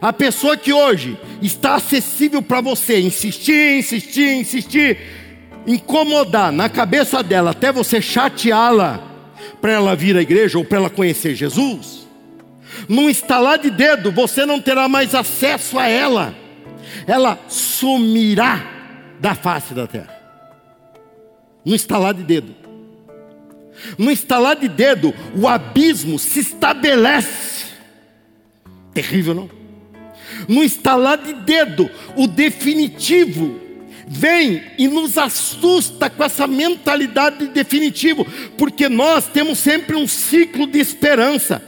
[0.00, 4.98] a pessoa que hoje está acessível para você, insistir, insistir, insistir,
[5.66, 9.02] incomodar na cabeça dela até você chateá-la
[9.60, 12.08] para ela vir à igreja ou para ela conhecer Jesus.
[12.88, 16.34] Num estalar de dedo, você não terá mais acesso a ela.
[17.06, 18.64] Ela sumirá
[19.20, 20.16] da face da terra.
[21.64, 22.54] Num estalar de dedo.
[23.96, 27.66] No estalar de dedo, o abismo se estabelece.
[28.92, 29.50] Terrível, não?
[30.48, 33.60] No estalar de dedo, o definitivo
[34.06, 38.26] vem e nos assusta com essa mentalidade de definitivo,
[38.56, 41.62] porque nós temos sempre um ciclo de esperança.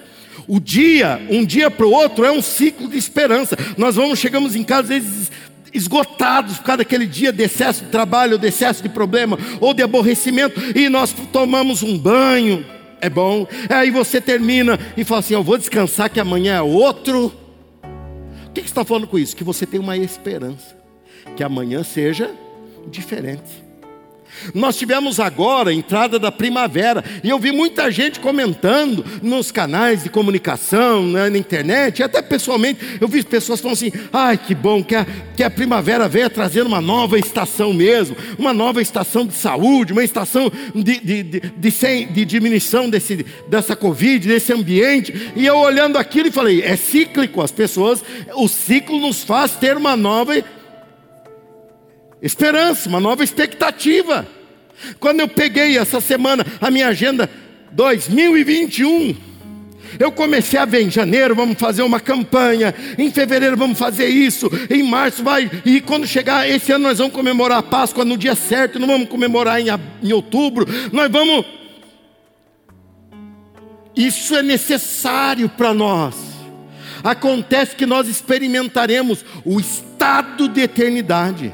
[0.53, 3.57] O dia, um dia para o outro, é um ciclo de esperança.
[3.79, 5.31] Nós vamos, chegamos em casa, às vezes,
[5.73, 9.81] esgotados por causa daquele dia de excesso de trabalho, de excesso de problema, ou de
[9.81, 12.67] aborrecimento, e nós tomamos um banho,
[13.01, 13.47] é bom.
[13.69, 17.27] Aí você termina e fala assim: Eu vou descansar que amanhã é outro.
[18.47, 19.37] O que, que você está falando com isso?
[19.37, 20.77] Que você tem uma esperança,
[21.37, 22.29] que amanhã seja
[22.91, 23.70] diferente.
[24.55, 30.03] Nós tivemos agora a entrada da primavera, e eu vi muita gente comentando nos canais
[30.03, 34.83] de comunicação, né, na internet, até pessoalmente, eu vi pessoas falando assim: ai que bom
[34.83, 39.35] que a, que a primavera veio trazendo uma nova estação mesmo, uma nova estação de
[39.35, 45.47] saúde, uma estação de, de, de, de, de diminuição desse, dessa Covid, desse ambiente, e
[45.47, 48.03] eu olhando aquilo e falei: é cíclico, as pessoas,
[48.35, 50.35] o ciclo nos faz ter uma nova
[52.23, 54.27] esperança, uma nova expectativa.
[54.99, 57.29] Quando eu peguei essa semana a minha agenda
[57.73, 59.17] 2021,
[59.99, 64.51] eu comecei a ver em janeiro vamos fazer uma campanha, em fevereiro vamos fazer isso,
[64.71, 68.35] em março vai, e quando chegar esse ano nós vamos comemorar a Páscoa no dia
[68.35, 69.67] certo, não vamos comemorar em,
[70.03, 71.45] em outubro, nós vamos.
[73.97, 76.15] Isso é necessário para nós.
[77.03, 81.53] Acontece que nós experimentaremos o estado de eternidade.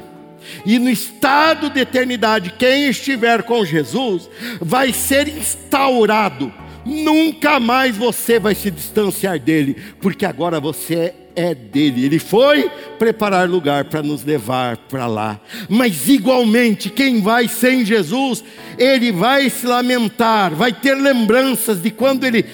[0.65, 4.29] E no estado de eternidade, quem estiver com Jesus
[4.61, 6.51] vai ser instaurado.
[6.85, 12.05] Nunca mais você vai se distanciar dele, porque agora você é dele.
[12.05, 15.39] Ele foi preparar lugar para nos levar para lá.
[15.67, 18.43] Mas igualmente, quem vai sem Jesus,
[18.77, 22.45] ele vai se lamentar, vai ter lembranças de quando ele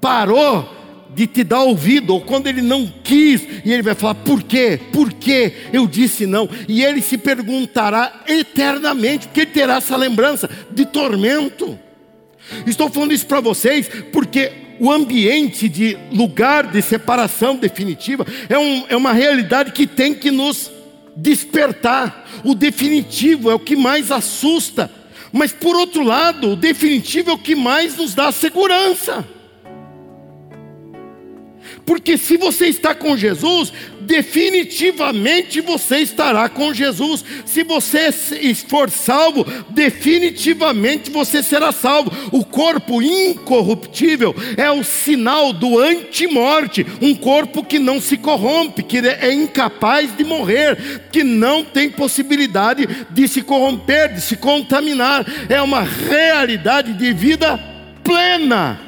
[0.00, 0.75] parou
[1.16, 4.78] de te dar ouvido, ou quando ele não quis, e ele vai falar: por quê?
[4.92, 5.50] Por quê?
[5.72, 6.46] Eu disse não.
[6.68, 11.78] E ele se perguntará eternamente, porque ele terá essa lembrança de tormento.
[12.66, 18.84] Estou falando isso para vocês porque o ambiente de lugar de separação definitiva é, um,
[18.86, 20.70] é uma realidade que tem que nos
[21.16, 22.28] despertar.
[22.44, 24.90] O definitivo é o que mais assusta,
[25.32, 29.26] mas por outro lado, o definitivo é o que mais nos dá segurança.
[31.86, 37.24] Porque se você está com Jesus, definitivamente você estará com Jesus.
[37.44, 38.10] Se você
[38.68, 42.10] for salvo, definitivamente você será salvo.
[42.32, 48.98] O corpo incorruptível é o sinal do antimorte, um corpo que não se corrompe, que
[48.98, 55.24] é incapaz de morrer, que não tem possibilidade de se corromper, de se contaminar.
[55.48, 57.56] É uma realidade de vida
[58.02, 58.86] plena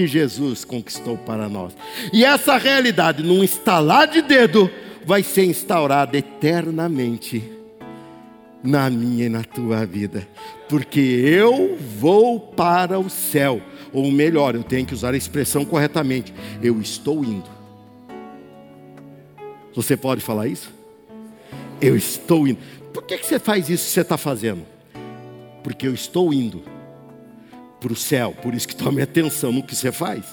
[0.00, 1.76] que Jesus conquistou para nós.
[2.10, 4.70] E essa realidade, num estalar de dedo,
[5.04, 7.42] vai ser instaurada eternamente
[8.62, 10.26] na minha e na tua vida,
[10.68, 13.60] porque eu vou para o céu,
[13.92, 16.32] ou melhor, eu tenho que usar a expressão corretamente:
[16.62, 17.48] eu estou indo.
[19.74, 20.80] Você pode falar isso?
[21.80, 22.58] eu estou indo.
[22.92, 24.66] Por que, que você faz isso que você está fazendo?
[25.62, 26.62] Porque eu estou indo
[27.80, 28.36] para o céu.
[28.42, 30.24] Por isso que tome atenção no que você faz.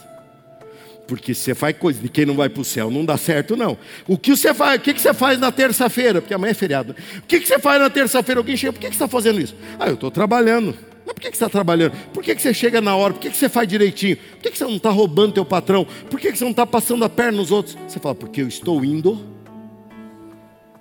[1.07, 3.77] Porque você faz coisa de quem não vai para o céu, não dá certo, não.
[4.05, 4.77] O que você faz?
[4.77, 6.21] O que você faz na terça-feira?
[6.21, 6.93] Porque amanhã é feriado.
[7.19, 8.41] O que você faz na terça-feira?
[8.41, 9.55] Alguém chega, por que você está fazendo isso?
[9.79, 10.77] Ah, eu estou trabalhando.
[11.05, 11.93] Mas por que você está trabalhando?
[12.13, 13.13] Por que você chega na hora?
[13.13, 14.17] Por que você faz direitinho?
[14.17, 15.87] Por que você não está roubando teu patrão?
[16.09, 17.77] Por que você não está passando a perna nos outros?
[17.87, 19.25] Você fala, porque eu estou indo.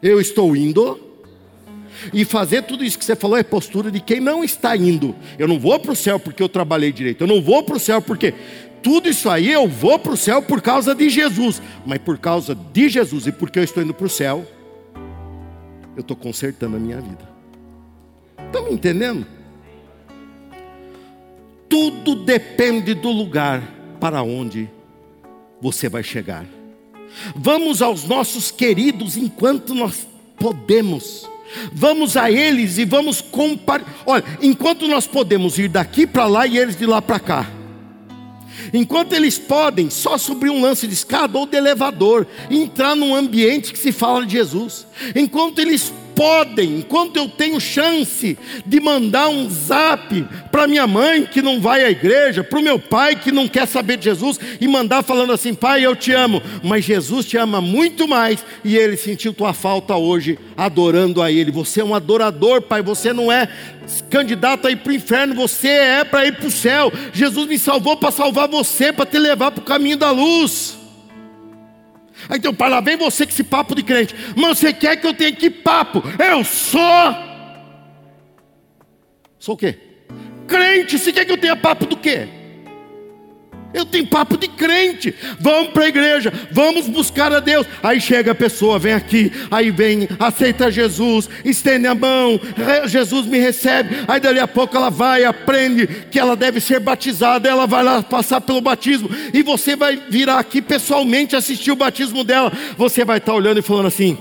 [0.03, 1.06] Eu estou indo.
[2.13, 5.15] E fazer tudo isso que você falou é postura de quem não está indo.
[5.39, 7.23] Eu não vou para o céu porque eu trabalhei direito.
[7.23, 8.35] Eu não vou para o céu porque
[8.83, 11.61] tudo isso aí eu vou para o céu por causa de Jesus.
[11.85, 14.47] Mas por causa de Jesus e porque eu estou indo para o céu,
[15.97, 17.29] eu estou consertando a minha vida.
[18.47, 19.27] Estão me entendendo?
[21.69, 23.63] Tudo depende do lugar
[23.99, 24.71] para onde
[25.61, 26.47] você vai chegar.
[27.35, 30.07] Vamos aos nossos queridos enquanto nós
[30.39, 31.29] podemos.
[31.73, 33.85] Vamos a eles e vamos comparar.
[34.05, 37.47] Olha, enquanto nós podemos ir daqui para lá e eles de lá para cá.
[38.73, 43.73] Enquanto eles podem só subir um lance de escada ou de elevador, entrar num ambiente
[43.73, 44.87] que se fala de Jesus.
[45.15, 51.43] Enquanto eles podem, enquanto eu tenho chance de mandar um zap para minha mãe que
[51.43, 54.67] não vai à igreja, para o meu pai que não quer saber de Jesus e
[54.67, 58.97] mandar falando assim: Pai, eu te amo, mas Jesus te ama muito mais e ele
[58.97, 61.51] sentiu tua falta hoje adorando a Ele.
[61.51, 63.49] Você é um adorador, Pai, você não é
[64.11, 66.91] candidato a ir para o inferno, você é para ir para o céu.
[67.13, 70.76] Jesus me salvou para salvar você, para te levar para o caminho da luz.
[72.29, 74.15] Aí então, para lá vem você com esse papo de crente.
[74.37, 76.03] Mas você quer que eu tenha que papo?
[76.19, 76.81] Eu sou.
[79.39, 79.79] Sou o quê?
[80.47, 80.99] Crente.
[80.99, 82.29] Você quer que eu tenha papo do quê?
[83.75, 85.15] Eu tenho papo de crente.
[85.39, 87.67] Vamos para a igreja, vamos buscar a Deus.
[87.83, 92.41] Aí chega a pessoa, vem aqui, aí vem, aceita Jesus, estende a mão,
[92.87, 93.97] Jesus me recebe.
[94.09, 98.03] Aí dali a pouco ela vai, aprende que ela deve ser batizada, ela vai lá
[98.03, 102.53] passar pelo batismo, e você vai virar aqui pessoalmente assistir o batismo dela.
[102.77, 104.17] Você vai estar olhando e falando assim: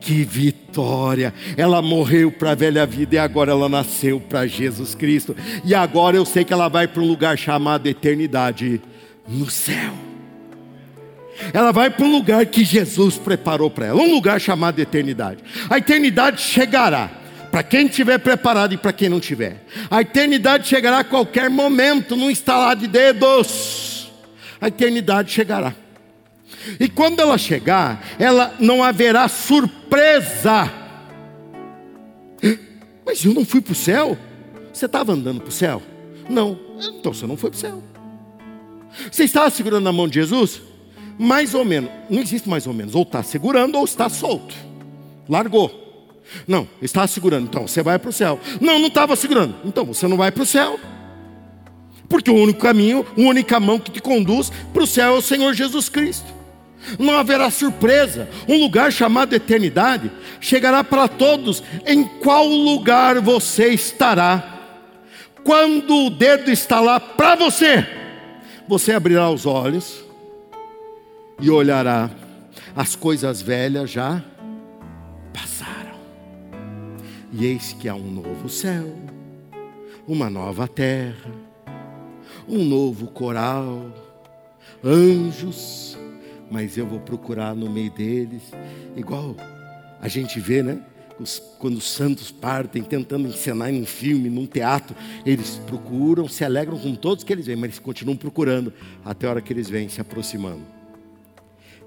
[0.00, 1.32] que vitória!
[1.56, 5.36] Ela morreu para a velha vida e agora ela nasceu para Jesus Cristo.
[5.64, 8.80] E agora eu sei que ela vai para um lugar chamado eternidade
[9.28, 9.92] no céu.
[11.52, 15.42] Ela vai para um lugar que Jesus preparou para ela, um lugar chamado eternidade.
[15.68, 17.10] A eternidade chegará
[17.50, 19.64] para quem estiver preparado e para quem não tiver.
[19.90, 24.10] A eternidade chegará a qualquer momento, num estalar de dedos.
[24.60, 25.74] A eternidade chegará.
[26.78, 30.70] E quando ela chegar, ela não haverá surpresa.
[33.04, 34.18] Mas eu não fui para o céu?
[34.72, 35.82] Você estava andando para o céu?
[36.28, 36.58] Não.
[36.98, 37.82] Então você não foi para o céu.
[39.10, 40.60] Você estava segurando na mão de Jesus?
[41.18, 41.90] Mais ou menos.
[42.10, 42.94] Não existe mais ou menos.
[42.94, 44.54] Ou está segurando ou está solto.
[45.28, 45.84] Largou.
[46.46, 47.44] Não, estava segurando.
[47.44, 48.40] Então você vai para o céu.
[48.60, 49.54] Não, não estava segurando.
[49.64, 50.78] Então você não vai para o céu.
[52.08, 55.22] Porque o único caminho, a única mão que te conduz para o céu é o
[55.22, 56.35] Senhor Jesus Cristo.
[56.98, 58.28] Não haverá surpresa.
[58.48, 60.10] Um lugar chamado eternidade
[60.40, 61.62] chegará para todos.
[61.86, 64.54] Em qual lugar você estará?
[65.44, 67.96] Quando o dedo está lá para você
[68.68, 70.04] você abrirá os olhos
[71.40, 72.10] e olhará,
[72.74, 74.22] as coisas velhas já
[75.32, 75.96] passaram,
[77.32, 78.92] e eis que há um novo céu,
[80.06, 81.30] uma nova terra,
[82.48, 83.92] um novo coral,
[84.84, 85.95] anjos,
[86.50, 88.42] mas eu vou procurar no meio deles,
[88.96, 89.36] igual
[90.00, 90.80] a gente vê, né?
[91.58, 94.94] quando os santos partem tentando encenar em um filme, num teatro,
[95.24, 98.72] eles procuram, se alegram com todos que eles veem, mas eles continuam procurando
[99.04, 100.62] até a hora que eles vêm se aproximando.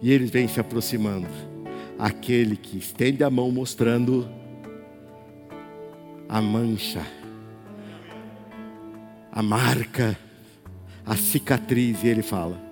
[0.01, 1.27] E eles vêm se aproximando.
[1.97, 4.27] Aquele que estende a mão mostrando
[6.27, 7.05] a mancha,
[9.31, 10.17] a marca,
[11.05, 12.68] a cicatriz, e ele fala: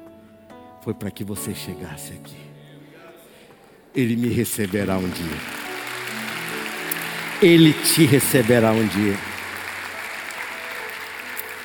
[0.88, 2.38] Foi para que você chegasse aqui.
[3.93, 5.38] Ele me receberá um dia.
[7.41, 9.17] Ele te receberá um dia.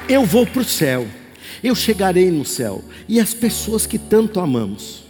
[0.09, 1.07] Eu vou para o céu,
[1.63, 5.05] eu chegarei no céu, e as pessoas que tanto amamos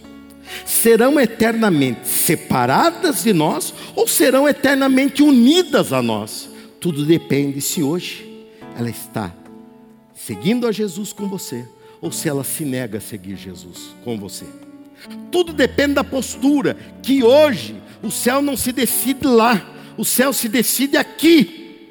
[0.67, 6.51] serão eternamente separadas de nós ou serão eternamente unidas a nós.
[6.79, 8.47] Tudo depende se hoje
[8.77, 9.35] ela está
[10.15, 11.67] seguindo a Jesus com você
[12.03, 14.45] ou se ela se nega a seguir Jesus com você.
[15.31, 19.65] Tudo depende da postura, que hoje o céu não se decide lá,
[19.97, 21.89] o céu se decide aqui.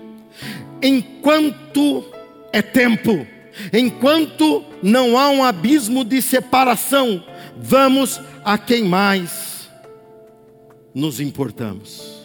[0.84, 2.04] Enquanto
[2.52, 3.26] é tempo,
[3.72, 7.24] enquanto não há um abismo de separação,
[7.58, 9.70] vamos a quem mais
[10.94, 12.20] nos importamos.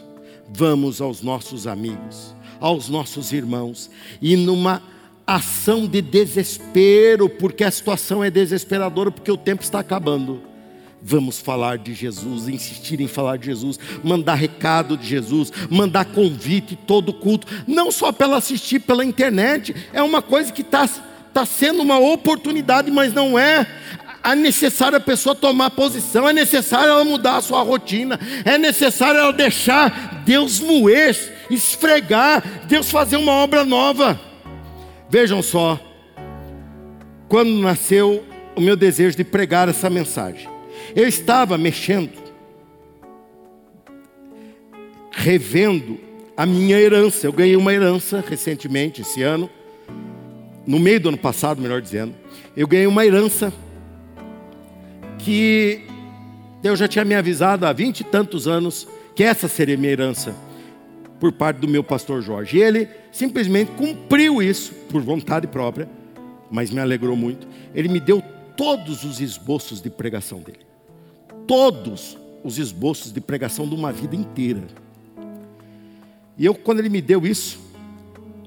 [0.49, 3.91] vamos aos nossos amigos, aos nossos irmãos,
[4.22, 4.80] e numa
[5.27, 10.41] ação de desespero, porque a situação é desesperadora, porque o tempo está acabando.
[11.03, 16.77] Vamos falar de Jesus, insistir em falar de Jesus, mandar recado de Jesus, mandar convite
[16.77, 20.89] todo culto, não só pela assistir pela internet, é uma coisa que está
[21.33, 23.66] tá sendo uma oportunidade, mas não é
[24.24, 29.20] é necessário a pessoa tomar posição, é necessário ela mudar a sua rotina, é necessário
[29.20, 31.16] ela deixar Deus moer,
[31.49, 34.26] esfregar, Deus fazer uma obra nova.
[35.09, 35.81] Vejam só,
[37.29, 38.25] quando nasceu
[38.57, 40.49] o meu desejo de pregar essa mensagem,
[40.95, 42.13] eu estava mexendo,
[45.13, 45.99] revendo
[46.37, 47.27] a minha herança.
[47.27, 49.49] Eu ganhei uma herança recentemente, esse ano,
[50.67, 52.15] no meio do ano passado, melhor dizendo.
[52.57, 53.53] Eu ganhei uma herança
[55.19, 55.83] que
[56.61, 60.35] Deus já tinha me avisado há vinte e tantos anos que essa seria minha herança
[61.19, 62.59] por parte do meu pastor Jorge.
[62.59, 65.89] E ele simplesmente cumpriu isso por vontade própria,
[66.51, 67.47] mas me alegrou muito.
[67.75, 68.23] Ele me deu
[68.57, 70.61] todos os esboços de pregação dele.
[71.47, 74.62] Todos os esboços de pregação de uma vida inteira.
[76.39, 77.59] E eu, quando ele me deu isso,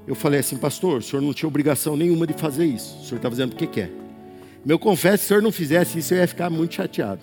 [0.06, 2.96] eu falei assim, pastor, o senhor não tinha obrigação nenhuma de fazer isso.
[3.00, 3.90] O senhor está fazendo porque quer.
[4.64, 7.20] Meu confesso, se o senhor não fizesse isso, eu ia ficar muito chateado.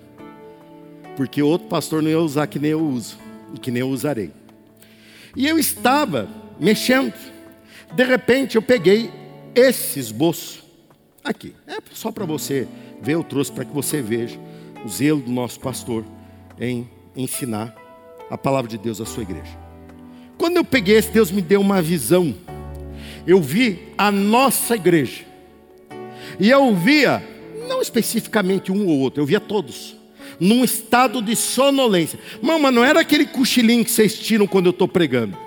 [1.16, 3.18] Porque outro pastor não ia usar que nem eu uso,
[3.54, 4.32] e que nem eu usarei.
[5.36, 7.13] E eu estava mexendo.
[7.93, 9.11] De repente eu peguei
[9.55, 10.63] esse esboço
[11.23, 11.55] aqui.
[11.67, 12.67] É só para você
[13.01, 14.39] ver, eu trouxe para que você veja
[14.86, 16.05] o zelo do nosso pastor
[16.59, 17.75] em ensinar
[18.30, 19.57] a palavra de Deus à sua igreja.
[20.38, 22.36] Quando eu peguei esse, Deus me deu uma visão.
[23.25, 25.28] Eu vi a nossa igreja
[26.39, 27.23] e eu via,
[27.67, 29.97] não especificamente um ou outro, eu via todos,
[30.40, 32.20] num estado de sonolência.
[32.42, 35.38] Mama, não era aquele cochilinho que vocês tiram quando eu estou pregando.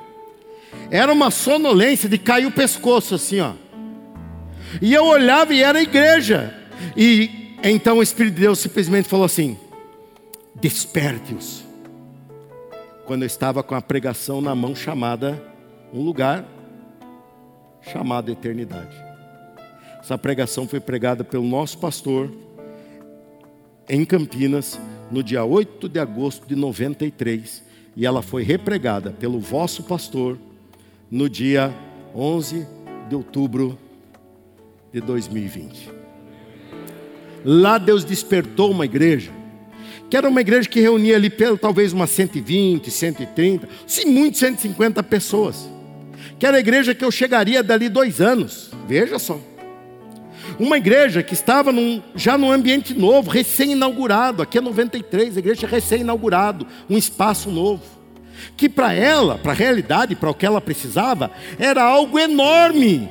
[0.90, 3.52] Era uma sonolência de cair o pescoço, assim, ó.
[4.80, 6.54] E eu olhava e era a igreja.
[6.96, 9.58] E então o Espírito de Deus simplesmente falou assim:
[10.54, 11.64] desperte-os.
[13.06, 15.42] Quando eu estava com a pregação na mão chamada
[15.92, 16.44] um lugar
[17.82, 18.94] chamado eternidade.
[20.00, 22.30] Essa pregação foi pregada pelo nosso pastor
[23.90, 24.80] em Campinas
[25.10, 27.64] no dia 8 de agosto de 93
[27.96, 30.38] e ela foi repregada pelo vosso pastor
[31.10, 31.74] no dia
[32.14, 32.66] 11
[33.08, 33.76] de outubro
[34.92, 35.90] de 2020.
[37.44, 39.32] Lá Deus despertou uma igreja,
[40.08, 45.02] que era uma igreja que reunia ali pelo, talvez umas 120, 130, se muito 150
[45.02, 45.68] pessoas.
[46.38, 48.70] Que era a igreja que eu chegaria dali dois anos.
[48.86, 49.40] Veja só.
[50.58, 54.42] Uma igreja que estava num, já num ambiente novo, recém-inaugurado.
[54.42, 57.82] Aqui é 93, a igreja recém-inaugurado, um espaço novo.
[58.56, 63.08] Que para ela, para a realidade, para o que ela precisava, era algo enorme.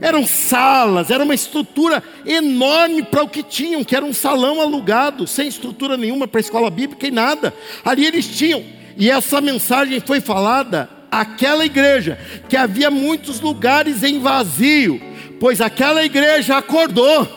[0.00, 5.26] Eram salas, era uma estrutura enorme para o que tinham, que era um salão alugado,
[5.26, 7.54] sem estrutura nenhuma para a escola bíblica e nada.
[7.84, 8.64] Ali eles tinham,
[8.96, 12.18] e essa mensagem foi falada àquela igreja,
[12.48, 15.13] que havia muitos lugares em vazio
[15.44, 17.28] pois aquela igreja acordou.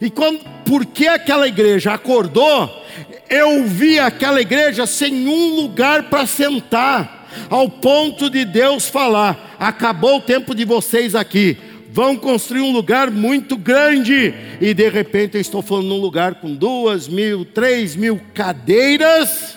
[0.00, 2.84] E quando, porque aquela igreja acordou,
[3.30, 10.16] eu vi aquela igreja sem um lugar para sentar, ao ponto de Deus falar: acabou
[10.16, 11.56] o tempo de vocês aqui,
[11.92, 16.52] vão construir um lugar muito grande, e de repente eu estou falando num lugar com
[16.52, 19.56] duas mil, três mil cadeiras,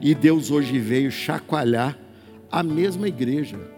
[0.00, 1.96] e Deus hoje veio chacoalhar
[2.50, 3.69] a mesma igreja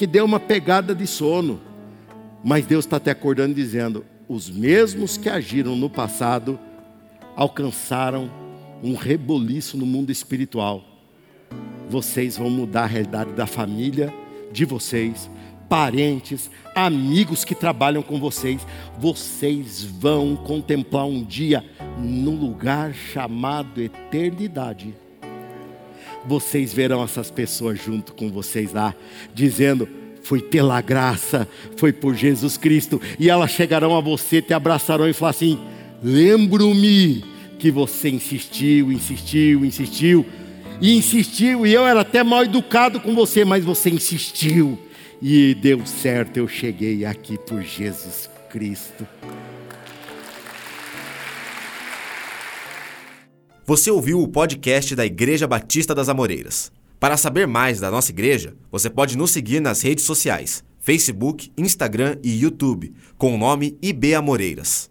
[0.00, 1.60] que deu uma pegada de sono.
[2.42, 6.58] Mas Deus está te acordando dizendo: os mesmos que agiram no passado
[7.36, 8.30] alcançaram
[8.82, 10.82] um reboliço no mundo espiritual.
[11.90, 14.10] Vocês vão mudar a realidade da família
[14.50, 15.30] de vocês,
[15.68, 18.66] parentes, amigos que trabalham com vocês.
[18.98, 21.62] Vocês vão contemplar um dia
[21.98, 24.94] no lugar chamado eternidade
[26.26, 28.94] vocês verão essas pessoas junto com vocês lá,
[29.34, 29.88] dizendo:
[30.22, 35.12] Foi pela graça, foi por Jesus Cristo, e elas chegarão a você, te abraçarão e
[35.12, 35.58] falar assim:
[36.02, 37.24] Lembro-me
[37.58, 40.26] que você insistiu, insistiu, insistiu,
[40.80, 44.78] e insistiu, e eu era até mal educado com você, mas você insistiu,
[45.20, 49.06] e deu certo, eu cheguei aqui por Jesus Cristo.
[53.70, 56.72] Você ouviu o podcast da Igreja Batista das Amoreiras.
[56.98, 62.18] Para saber mais da nossa igreja, você pode nos seguir nas redes sociais: Facebook, Instagram
[62.20, 64.89] e YouTube, com o nome IB Amoreiras.